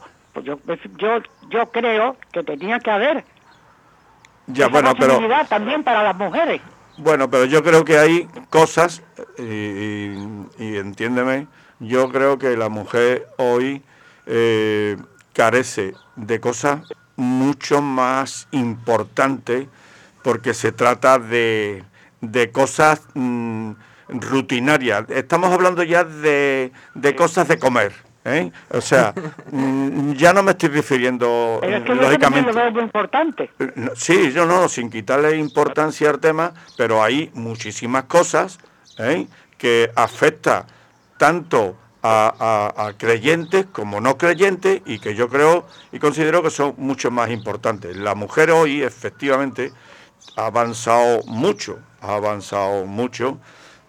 [0.65, 1.19] pues yo, yo,
[1.49, 3.23] yo creo que tenía que haber
[4.47, 5.19] Ya, esa bueno, pero...
[5.49, 6.61] también para las mujeres.
[6.97, 9.03] Bueno, pero yo creo que hay cosas,
[9.37, 11.47] y, y- y entiéndeme,
[11.79, 13.83] yo creo que la mujer hoy
[14.25, 14.97] eh,
[15.33, 16.79] carece de cosas
[17.15, 19.67] mucho más importantes
[20.23, 21.83] porque se trata de,
[22.21, 23.71] de cosas mm,
[24.09, 25.05] rutinarias.
[25.09, 27.93] Estamos hablando ya de, de cosas de comer.
[28.27, 28.51] ¿Eh?
[28.71, 29.13] O sea,
[29.51, 32.53] mm, ya no me estoy refiriendo, Pero es que lógicamente...
[32.53, 33.49] lo veo importante.
[33.75, 38.59] No, Sí, yo no, sin quitarle importancia al tema, pero hay muchísimas cosas
[38.99, 39.27] ¿eh?
[39.57, 40.65] que afecta
[41.17, 46.49] tanto a, a- a creyentes como no creyentes y que yo creo y considero que
[46.51, 47.95] son mucho más importantes.
[47.97, 49.71] La mujer hoy efectivamente
[50.35, 53.39] ha avanzado mucho, ha avanzado mucho,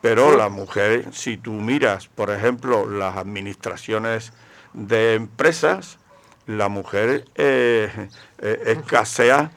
[0.01, 4.33] pero la mujer, si tú miras, por ejemplo, las administraciones
[4.73, 5.99] de empresas,
[6.47, 9.51] la mujer eh, eh, escasea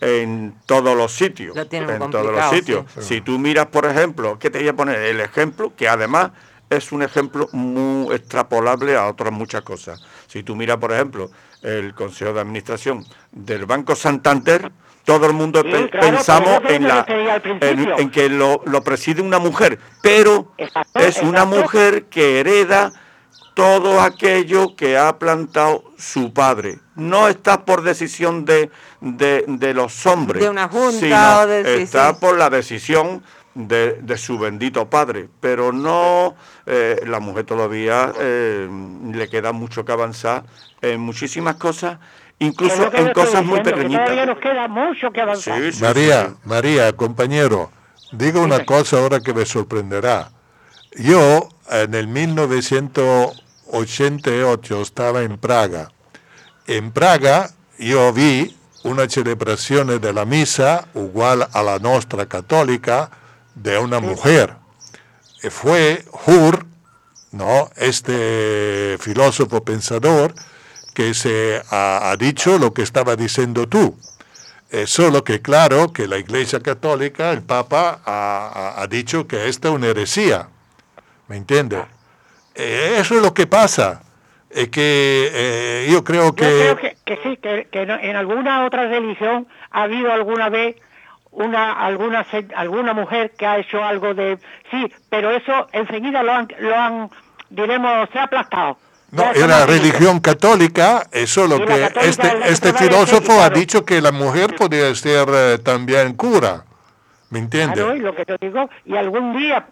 [0.00, 1.56] en todos los sitios.
[1.56, 2.84] Lo en todos los sitios.
[2.94, 3.02] sí.
[3.02, 4.98] Si tú miras, por ejemplo, ¿qué te voy a poner?
[4.98, 6.30] El ejemplo, que además
[6.70, 10.00] es un ejemplo muy extrapolable a otras muchas cosas.
[10.26, 11.30] Si tú miras, por ejemplo,
[11.62, 14.70] el Consejo de Administración del Banco Santander,
[15.04, 19.38] todo el mundo Sí, pe- claro, pensamos en, la, en, que lo, lo preside una
[19.38, 22.92] mujer, pero Exacto, es una mujer que hereda
[23.54, 26.78] todo aquello que ha plantado su padre.
[26.94, 31.64] No está por decisión de, de, de los hombres, De una junta sino o de-
[31.78, 32.18] sí, está sí.
[32.20, 33.22] por la decisión
[33.54, 35.28] de, de su bendito padre.
[35.40, 36.36] Pero no,
[36.66, 38.68] eh, la mujer todavía eh,
[39.12, 40.44] le queda mucho que avanzar
[40.82, 41.98] en muchísimas cosas,
[42.38, 44.40] incluso en cosas muy Todavía nos pequeñitas.
[44.40, 45.60] queda mucho que avanzar.
[45.60, 46.34] Sí, sí, María, sí.
[46.44, 47.70] María, compañero,
[48.12, 50.30] digo una cosa ahora que me sorprenderá.
[50.96, 55.90] Yo en el 1988 estaba en Praga.
[56.66, 58.54] En Praga yo vi
[58.84, 63.10] una celebración de la misa igual a la nuestra católica
[63.54, 64.54] de una mujer.
[65.42, 66.66] eh, fue Hur,
[67.32, 67.70] ¿no?
[67.76, 70.34] este filósofo pensador,
[70.98, 73.96] que se ha, ha dicho lo que estaba diciendo tú.
[74.72, 79.74] Eh, solo que claro que la Iglesia Católica, el Papa, ha, dicho que esta es
[79.74, 80.48] una herejía.
[81.28, 81.84] ¿Me entiende?
[82.56, 84.02] Eh, eso es lo que pasa.
[84.50, 86.96] Es que eh, yo creo Yo creo que...
[87.04, 90.74] que, que sí, que, que en alguna otra religión ha habido alguna vez
[91.30, 92.26] una alguna
[92.56, 94.38] alguna mujer que ha hecho algo de
[94.72, 97.10] sí, pero eso enseguida lo han lo han
[97.50, 98.78] diremos se ha aplastado.
[99.10, 102.84] No, eso era religión católica, es solo Y la que católica este, que este prevalece,
[102.84, 103.58] filósofo ha claro.
[103.58, 106.64] dicho que la mujer podía ser eh, también cura.
[107.30, 107.74] ¿Me entiende?
[107.74, 109.66] Claro, y lo que te digo, y algún día,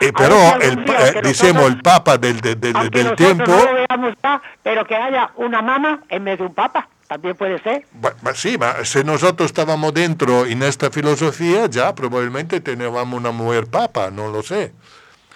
[0.00, 3.56] Eh, pero el, día, eh, decimos nosotros- el Papa del, del- del- del tiempo, no
[3.64, 7.58] lo veamos ya, pero que haya una mama en vez de un papa, también puede
[7.62, 7.84] ser.
[8.00, 13.66] bu- bu- sí, si nosotros estábamos dentro en esta filosofía, ya probablemente teníamos una mujer
[13.66, 14.72] papa, no lo sé.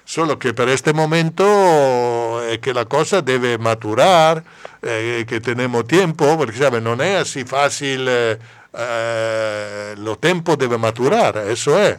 [0.08, 4.42] Solo que para este momento es que la cosa debe maturar,
[4.80, 8.38] eh, que tenemos tiempo, porque sabe, no es así fácil, eh,
[8.72, 11.98] eh, los tiempos deben maturar, eso es.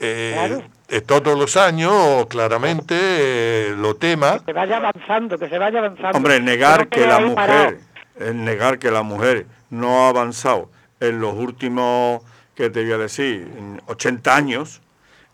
[0.00, 0.64] Eh, Claro.
[0.88, 4.40] eh, todos los años, claramente, eh, los temas...
[4.40, 6.16] Que se vaya avanzando, que se vaya avanzando.
[6.18, 7.78] Hombre, negar que la mujer,
[8.18, 12.20] el negar que la mujer no ha avanzado en los últimos,
[12.56, 13.46] ¿qué te voy a decir?
[13.86, 14.82] 80 años,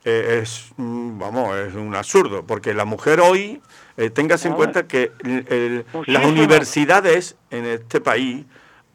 [0.04, 3.60] eh, es, mm, vamos, es un absurdo, porque la mujer hoy,
[3.96, 8.44] eh, téngase en cuenta que el- el- las universidades en este país,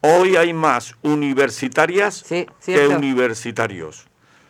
[0.02, 4.06] hoy hay más universitarias Sí, que universitarios.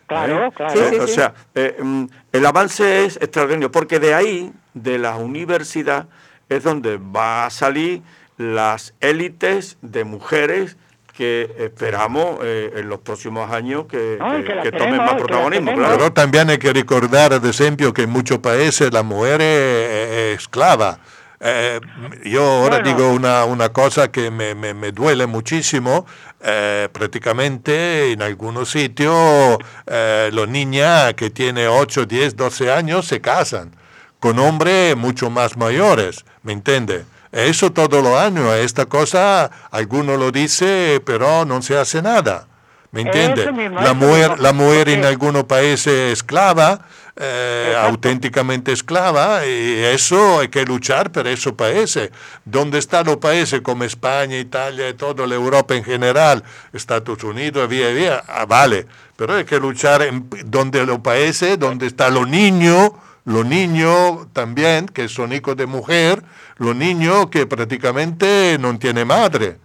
[0.07, 0.51] Claro, ¿eh?
[0.55, 0.73] claro.
[0.75, 4.99] Sí, Eh, sí, o sea, eh, mm, el avance es extraordinario, porque de ahí, de
[4.99, 6.09] la universidad,
[6.49, 8.03] es donde va a salir
[8.37, 10.77] las élites de mujeres
[11.21, 14.97] que esperamos eh, en los próximos años que, No, y que- que las que tomen
[14.97, 15.75] más protagonismo.
[15.75, 15.99] Claro.
[15.99, 19.91] Pero también hay que recordar, ad esempio, que en muchos países la mujer es,
[20.35, 20.99] es esclava.
[21.43, 21.79] Eh,
[22.25, 22.89] yo ahora Bueno.
[22.97, 26.07] digo una, una cosa que me, me- me duele muchísimo.
[26.43, 33.21] eh, prácticamente en algunos sitios eh, los niñas que tienen 8, 10, 12 años se
[33.21, 33.73] casan
[34.21, 37.05] con hombres mucho más mayores, ¿me entiende?
[37.33, 42.47] Eso todos los años, esta cosa, alguno lo dice, pero no se hace nada.
[42.93, 43.71] ¿Me entiende?
[43.71, 46.81] La mujer, la mujer en algunos países esclava,
[47.15, 52.11] eh, auténticamente esclava, y eso hay que luchar por esos países.
[52.45, 56.43] ¿Dónde están los países como España, Italia y toda la Europa en general?
[56.73, 61.87] Estados Unidos, vía, vía, ah, vale, pero hay que luchar en donde los países, donde
[61.87, 62.91] están los niños,
[63.31, 66.23] los niños también, que son hijos de mujer,
[66.59, 69.57] los niños que prácticamente no tienen madre.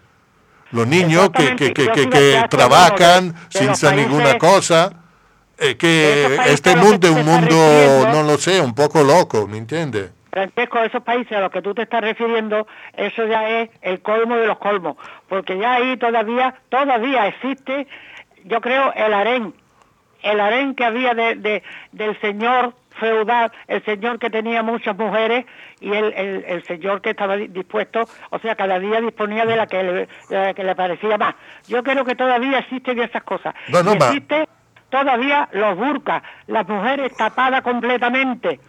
[0.72, 4.94] Los niños que, que, que, que- trabajan sin hacer ninguna cosa.
[5.58, 7.56] eh, que este mundo es un mundo,
[8.12, 10.12] no lo sé, un poco loco, ¿me entiendes?
[10.32, 14.36] Francesco, esos países a los que tú te estás refiriendo, eso ya es el colmo
[14.36, 14.98] de los colmos,
[15.30, 17.88] porque ya ahí todavía, todavía existe,
[18.44, 19.54] yo creo, el harén,
[20.24, 21.64] el harén que había de, de-
[21.94, 25.46] del señor feudal, el señor que tenía muchas mujeres
[25.80, 29.56] y el, el- el señor que estaba di- dispuesto, o sea, cada día disponía de
[29.56, 31.36] la que le, de la que le parecía más.
[31.68, 33.54] Yo creo que todavía existen esas cosas.
[33.70, 34.48] No, no, existe
[34.90, 38.60] todavía los burkas, las mujeres tapadas completamente.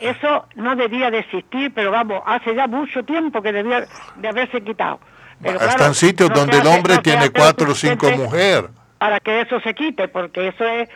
[0.00, 3.84] Eso no debía de existir, pero vamos, hace ya mucho tiempo que debía
[4.16, 4.98] de haberse quitado.
[5.40, 8.70] Pero Están claro, sitios no donde el hombre tiene cuatro o cinco mujeres.
[8.98, 10.88] Para que eso se quite, porque eso es,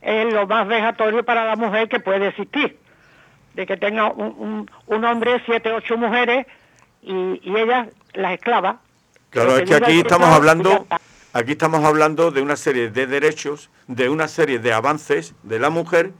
[0.00, 2.78] es lo más vejatorio para la mujer que puede existir.
[3.54, 6.46] De que tenga un, un, un hombre, siete, ocho mujeres,
[7.02, 8.76] y, y ellas las esclavas.
[9.30, 10.86] Claro, es que aquí estamos hablando,
[11.32, 15.70] aquí estamos hablando de una serie de derechos, de una serie de avances de la
[15.70, 16.12] mujer,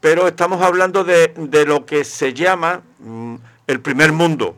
[0.00, 4.56] pero estamos hablando de, de lo que se llama mm, el primer mundo.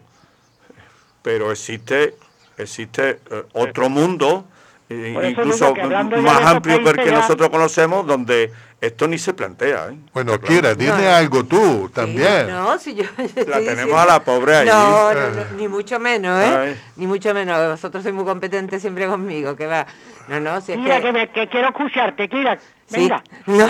[1.23, 2.15] Pero existe,
[2.59, 4.47] existe eh, otro mundo,
[4.89, 9.89] eh, incluso más amplio que el que ya- nosotros conocemos, donde esto ni se plantea.
[9.91, 9.97] ¿eh?
[10.13, 10.39] Bueno.
[10.41, 11.11] Kira, dile No.
[11.15, 12.49] algo tú también.
[12.49, 13.05] No, si yo
[13.47, 14.67] La tenemos a la pobre ahí.
[14.69, 16.57] No, no, no, ni mucho menos, ¿eh?
[16.57, 16.81] Ay.
[16.97, 17.59] Ni mucho menos.
[17.71, 19.87] Vosotros sois muy competentes siempre conmigo, que va.
[20.29, 21.31] No, no, si es Kira, que...
[21.33, 22.59] que, quiero escucharte, Kira.
[22.87, 22.97] Sí.
[23.01, 23.23] Venga.
[23.47, 23.69] No,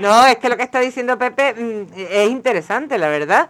[0.00, 3.48] no, es que lo que está diciendo Pepe mm, es interesante, la verdad.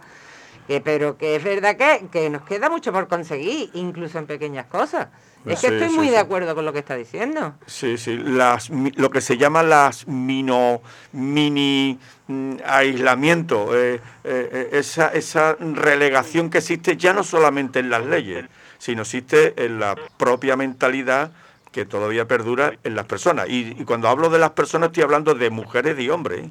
[0.67, 4.65] Que, pero que es verdad que, que nos queda mucho por conseguir, incluso en pequeñas
[4.65, 5.07] cosas.
[5.45, 6.11] Es que Sí, estoy muy sí.
[6.11, 7.55] de acuerdo con lo que está diciendo.
[7.65, 10.81] Sí, sí, las, lo que se llama las mino,
[11.11, 17.89] mini mm, aislamiento, eh, eh, eh, esa, esa relegación que existe ya no solamente en
[17.89, 18.45] las leyes,
[18.77, 21.31] sino existe en la propia mentalidad
[21.71, 23.49] que todavía perdura en las personas.
[23.49, 26.49] Y, y cuando hablo de las personas estoy hablando de mujeres y hombres, ¿eh?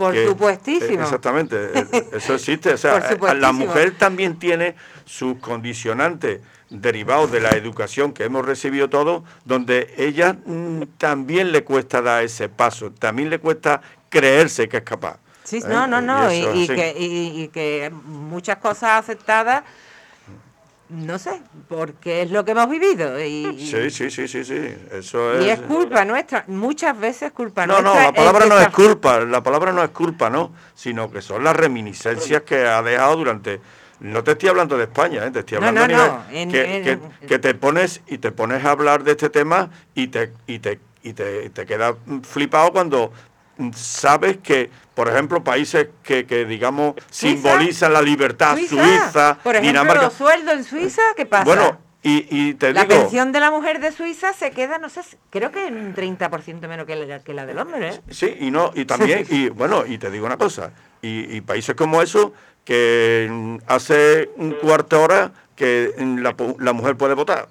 [0.00, 1.00] Por que- supuestísimo.
[1.00, 2.72] eh, exactamente, eh, eso existe.
[2.72, 4.74] O sea, eh, la mujer también tiene
[5.04, 6.40] sus condicionantes
[6.70, 12.22] derivados de la educación que hemos recibido todos, donde ella mm, también le cuesta dar
[12.24, 15.18] ese paso, también le cuesta creerse que es capaz.
[15.44, 15.64] Sí, ¿eh?
[15.68, 16.74] no, no, no, y, eso y sí.
[16.74, 19.64] que, y- y que muchas cosas aceptadas,
[20.90, 23.18] no sé, porque es lo que hemos vivido.
[23.24, 24.74] Y, Sí, sí, sí, sí, sí.
[24.92, 25.58] Eso y es.
[25.58, 28.02] es culpa nuestra, muchas veces es culpa No, no, nuestra.
[28.06, 30.52] la palabra no es culpa, la palabra no es culpa, ¿no?
[30.74, 33.60] Sino que son las reminiscencias que ha dejado durante...
[34.00, 35.30] No te estoy hablando de España, ¿eh?
[35.30, 38.16] te estoy No, hablando no, no, nivel en- que, en- que- que te pones y
[38.18, 41.94] te pones a hablar de este tema y te y te y te, te quedas
[42.06, 43.12] mm, flipado cuando
[43.74, 49.60] sabes que, por ejemplo, países que, que digamos Suiza, simbolizan la libertad, Suiza, por ejemplo,
[49.80, 50.02] Dinamarca.
[50.04, 51.44] los sueldos en Suiza, ¿qué pasa?
[51.44, 54.88] Bueno, y, y te la digo, pensión de la mujer de Suiza se queda, no
[54.88, 58.00] sé, creo que un 30% menos que la, que la del hombre, ¿eh?
[58.10, 61.74] Sí, y no, y también, y bueno, y te digo una cosa, y, y países
[61.74, 62.32] como eso,
[62.64, 67.48] que hace un cuarto de hora que la, la mujer puede votar.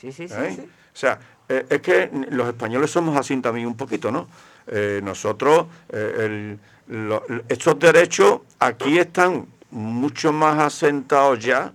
[0.00, 0.34] Sí, sí, sí.
[0.36, 0.52] ¿eh?
[0.56, 0.62] sí.
[0.62, 1.18] O sea,
[1.48, 4.28] eh, es que los españoles somos así también un poquito, ¿no?
[4.66, 6.58] Eh, nosotros, eh, el-
[7.08, 11.72] lo- estos derechos aquí están mucho más asentados ya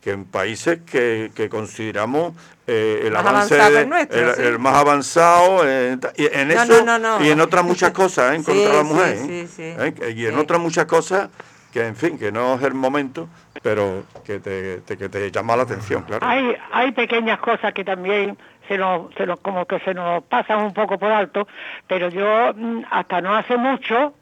[0.00, 2.34] que en países que, que consideramos
[2.66, 4.42] eh, el Más avance el nuestro, el, sí.
[4.42, 7.24] el más avanzado en, y en No, eso no, no, no.
[7.24, 8.36] y en otras muchas cosas ¿eh?
[8.36, 9.48] en Sí, contra de la mujer sí, ¿eh?
[9.48, 9.62] sí.
[9.62, 9.94] ¿Eh?
[9.94, 10.40] Que- y en Sí.
[10.40, 11.28] otras muchas cosas
[11.72, 13.28] que en fin que no es el momento
[13.62, 17.84] pero que te, te- que te llama la atención claro Hay, hay pequeñas cosas que
[17.84, 18.36] también
[18.68, 21.46] se nos, se nos, como que se nos pasan un poco por alto,
[21.86, 24.14] pero yo mm, hasta no hace mucho,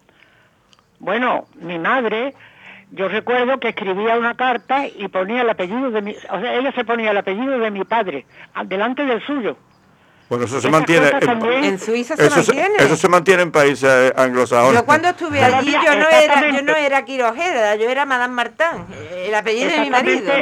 [0.99, 2.35] bueno, mi madre,
[2.91, 6.73] yo recuerdo que escribía una carta y ponía el apellido de mi, o sea, ella
[6.73, 9.57] se ponía el apellido de mi padre, a- delante del suyo.
[10.29, 12.85] bueno eso se esas mantiene en- también- En Suiza se eso, se, mantiene.
[12.85, 16.75] eso se mantiene en países anglosajones Yo cuando estuve allí, yo no era, yo no
[16.77, 18.87] era Quirojeda, yo era Madame Martin,
[19.27, 20.33] el apellido de mi marido.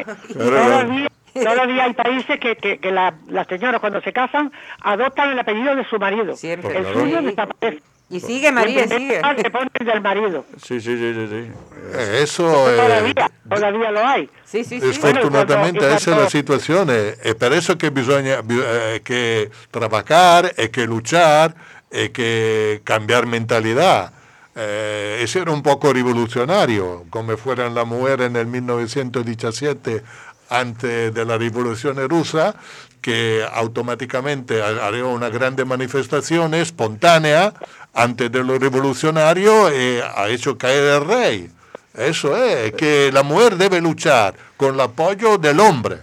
[1.33, 4.53] Todavía, todavía hay países que, que, que la- las señoras cuando se casan
[4.83, 6.37] adoptan el apellido de su marido.
[6.37, 6.77] Siempre.
[6.77, 7.27] El suyo Sí.
[7.27, 7.83] desaparece.
[8.13, 9.21] Y sigue, María, sigue.
[9.41, 10.45] Se pone el del marido.
[10.61, 11.53] sí sí sí sí, sí.
[11.95, 14.29] Eh, Eso eh, Todavía, todavía lo hay.
[14.45, 14.93] Sí, sí, sí.
[14.95, 19.49] Sfortunatamente Bueno, essa è la quando- situazione e per eso che bisogna bi- eh, che
[19.71, 21.55] trabajar e che luchar
[21.89, 24.11] e che cambiar mentalidad.
[24.57, 30.03] Eh, ese era un poco revolucionario, come fueran las mujeres en el 1917
[30.51, 32.55] antes de la rivoluzione rusa,
[33.01, 37.55] que automáticamente ha- haría una grande manifestación espontánea
[37.95, 41.51] antes de lo revolucionario y ha hecho caer el rey.
[41.95, 45.99] Eso es, que la mujer debe luchar con el apoyo del hombre.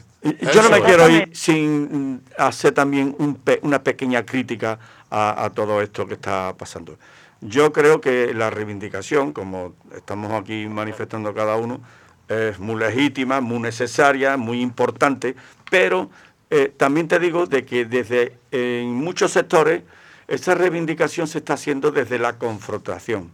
[0.54, 0.84] Yo no me es.
[0.84, 4.80] quiero ir sin hacer también un pe- una pequeña crítica
[5.10, 6.98] a, a todo esto que está pasando.
[7.40, 11.80] Yo creo que la reivindicación, como estamos aquí manifestando cada uno,
[12.28, 15.36] es muy legítima, muy necesaria, muy importante,
[15.70, 16.10] pero
[16.50, 19.84] eh, también te digo de que desde en muchos sectores
[20.28, 23.32] esa reivindicación se está haciendo desde la confrontación,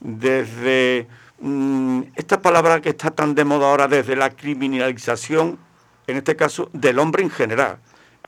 [0.00, 1.06] desde
[1.40, 5.58] mm, esta palabra que está tan de moda ahora, desde la criminalización,
[6.06, 7.78] en este caso, del hombre en general.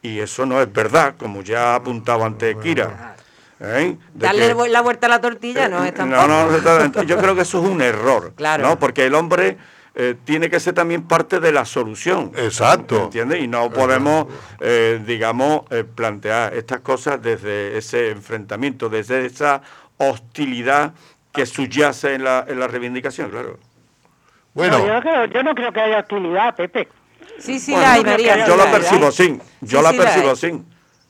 [0.02, 3.14] Y eso no es verdad, como ya ha apuntado antes Kira.
[3.60, 3.96] ¿eh?
[4.14, 6.26] Darle que- la vuelta a la tortilla no es eh, tampoco.
[6.26, 6.46] no,
[6.88, 8.66] no, yo creo que eso es un error, Claro.
[8.66, 8.78] ¿no?
[8.78, 9.56] Porque el hombre
[9.94, 12.32] eh, tiene que ser también parte de la solución.
[12.36, 13.04] Exacto.
[13.04, 13.42] ¿Entiendes?
[13.42, 14.26] Y no podemos,
[14.60, 19.60] eh, digamos, eh, plantear estas cosas desde ese enfrentamiento, desde esa
[19.98, 20.94] hostilidad
[21.32, 23.58] que subyace en la, en la reivindicación, claro.
[24.54, 26.88] Bueno, No, yo, creo- yo no creo que haya hostilidad, Pepe.
[27.38, 28.46] Sí, sí, Bueno, la hay, María.
[28.46, 30.32] yo la percibo así, yo Sí, la sí la percibo hay.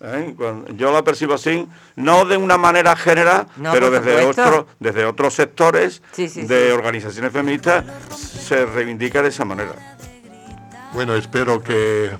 [0.03, 0.35] ¿Eh?
[0.77, 5.35] Yo la percibo así, no de una manera general, No, pero desde, otro, desde otros
[5.35, 6.73] sectores Sí, sí, de sí.
[6.73, 7.85] organizaciones feministas
[8.17, 9.73] se reivindica de esa manera.
[10.93, 12.11] bueno, espero que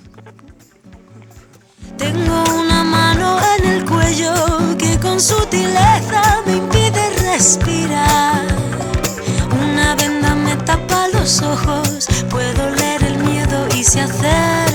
[1.99, 4.33] Tengo una mano en el cuello
[4.79, 8.43] que con sutileza me impide respirar.
[9.63, 14.72] Una venda me tapa los ojos, puedo leer el miedo y se acerca.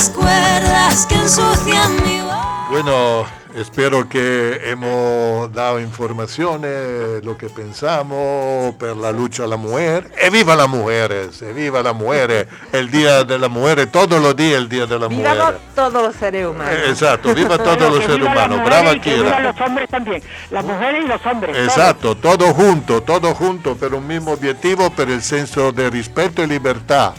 [0.00, 2.70] Las cuerdas que ensucian mi voz.
[2.70, 10.10] Bueno, espero que hemos dado informaciones, lo que pensamos per la lucha a la mujer.
[10.18, 11.42] ¡E viva las mujeres!
[11.42, 12.46] ¡E viva las mujeres!
[12.72, 15.36] El Día de las Mujeres, todos los días el Día de las Mujeres.
[15.74, 16.74] todos los seres humanos.
[16.78, 18.64] Eh, Exacto, viva Pero todos los seres humanos.
[18.64, 19.40] Brava Kira.
[19.40, 20.22] los hombres también.
[20.50, 21.54] Las mujeres y los hombres.
[21.54, 21.68] todos.
[21.68, 26.46] Exacto, todo junto, todo junto, per un mismo objetivo, per el senso de respeto y
[26.46, 27.12] libertad.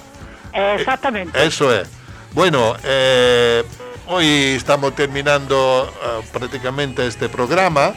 [0.52, 1.46] Exactamente.
[1.46, 2.01] Eso es.
[2.34, 3.64] Bueno, eh,
[4.08, 4.26] hoy
[4.56, 7.94] estamos terminando uh, prácticamente este programa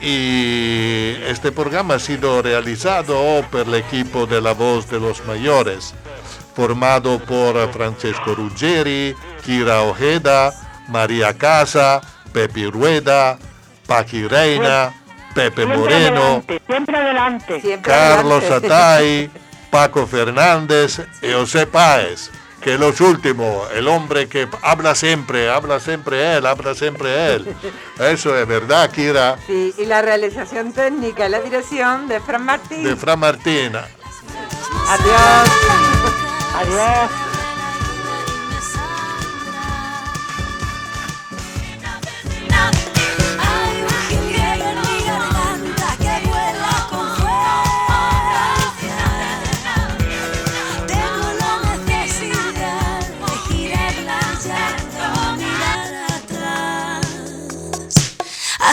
[0.00, 5.92] y este programa ha sido realizado por el equipo de La Voz de los Mayores,
[6.54, 10.52] formado por Francesco Ruggeri, Kira Ojeda,
[10.88, 12.00] María Casa,
[12.32, 13.38] Pepe Rueda,
[13.88, 14.94] Paqui Reina,
[15.34, 17.60] Pepe Siempre Moreno, adelante, siempre adelante.
[17.60, 18.66] Siempre Carlos adelante.
[18.66, 19.30] Atay,
[19.70, 22.30] Paco Fernández y José Páez,
[22.64, 27.54] que los últimos, el hombre que habla siempre, habla siempre él, habla siempre él.
[27.98, 32.82] Eso es verdad, Kira, Sí, y la realización técnica y la dirección de Fran Martín.
[32.82, 33.86] de Fran Martina.
[34.88, 35.50] Adiós.
[36.56, 37.10] Adiós.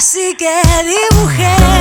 [0.04, 0.50] Así que
[0.84, 1.81] dibujé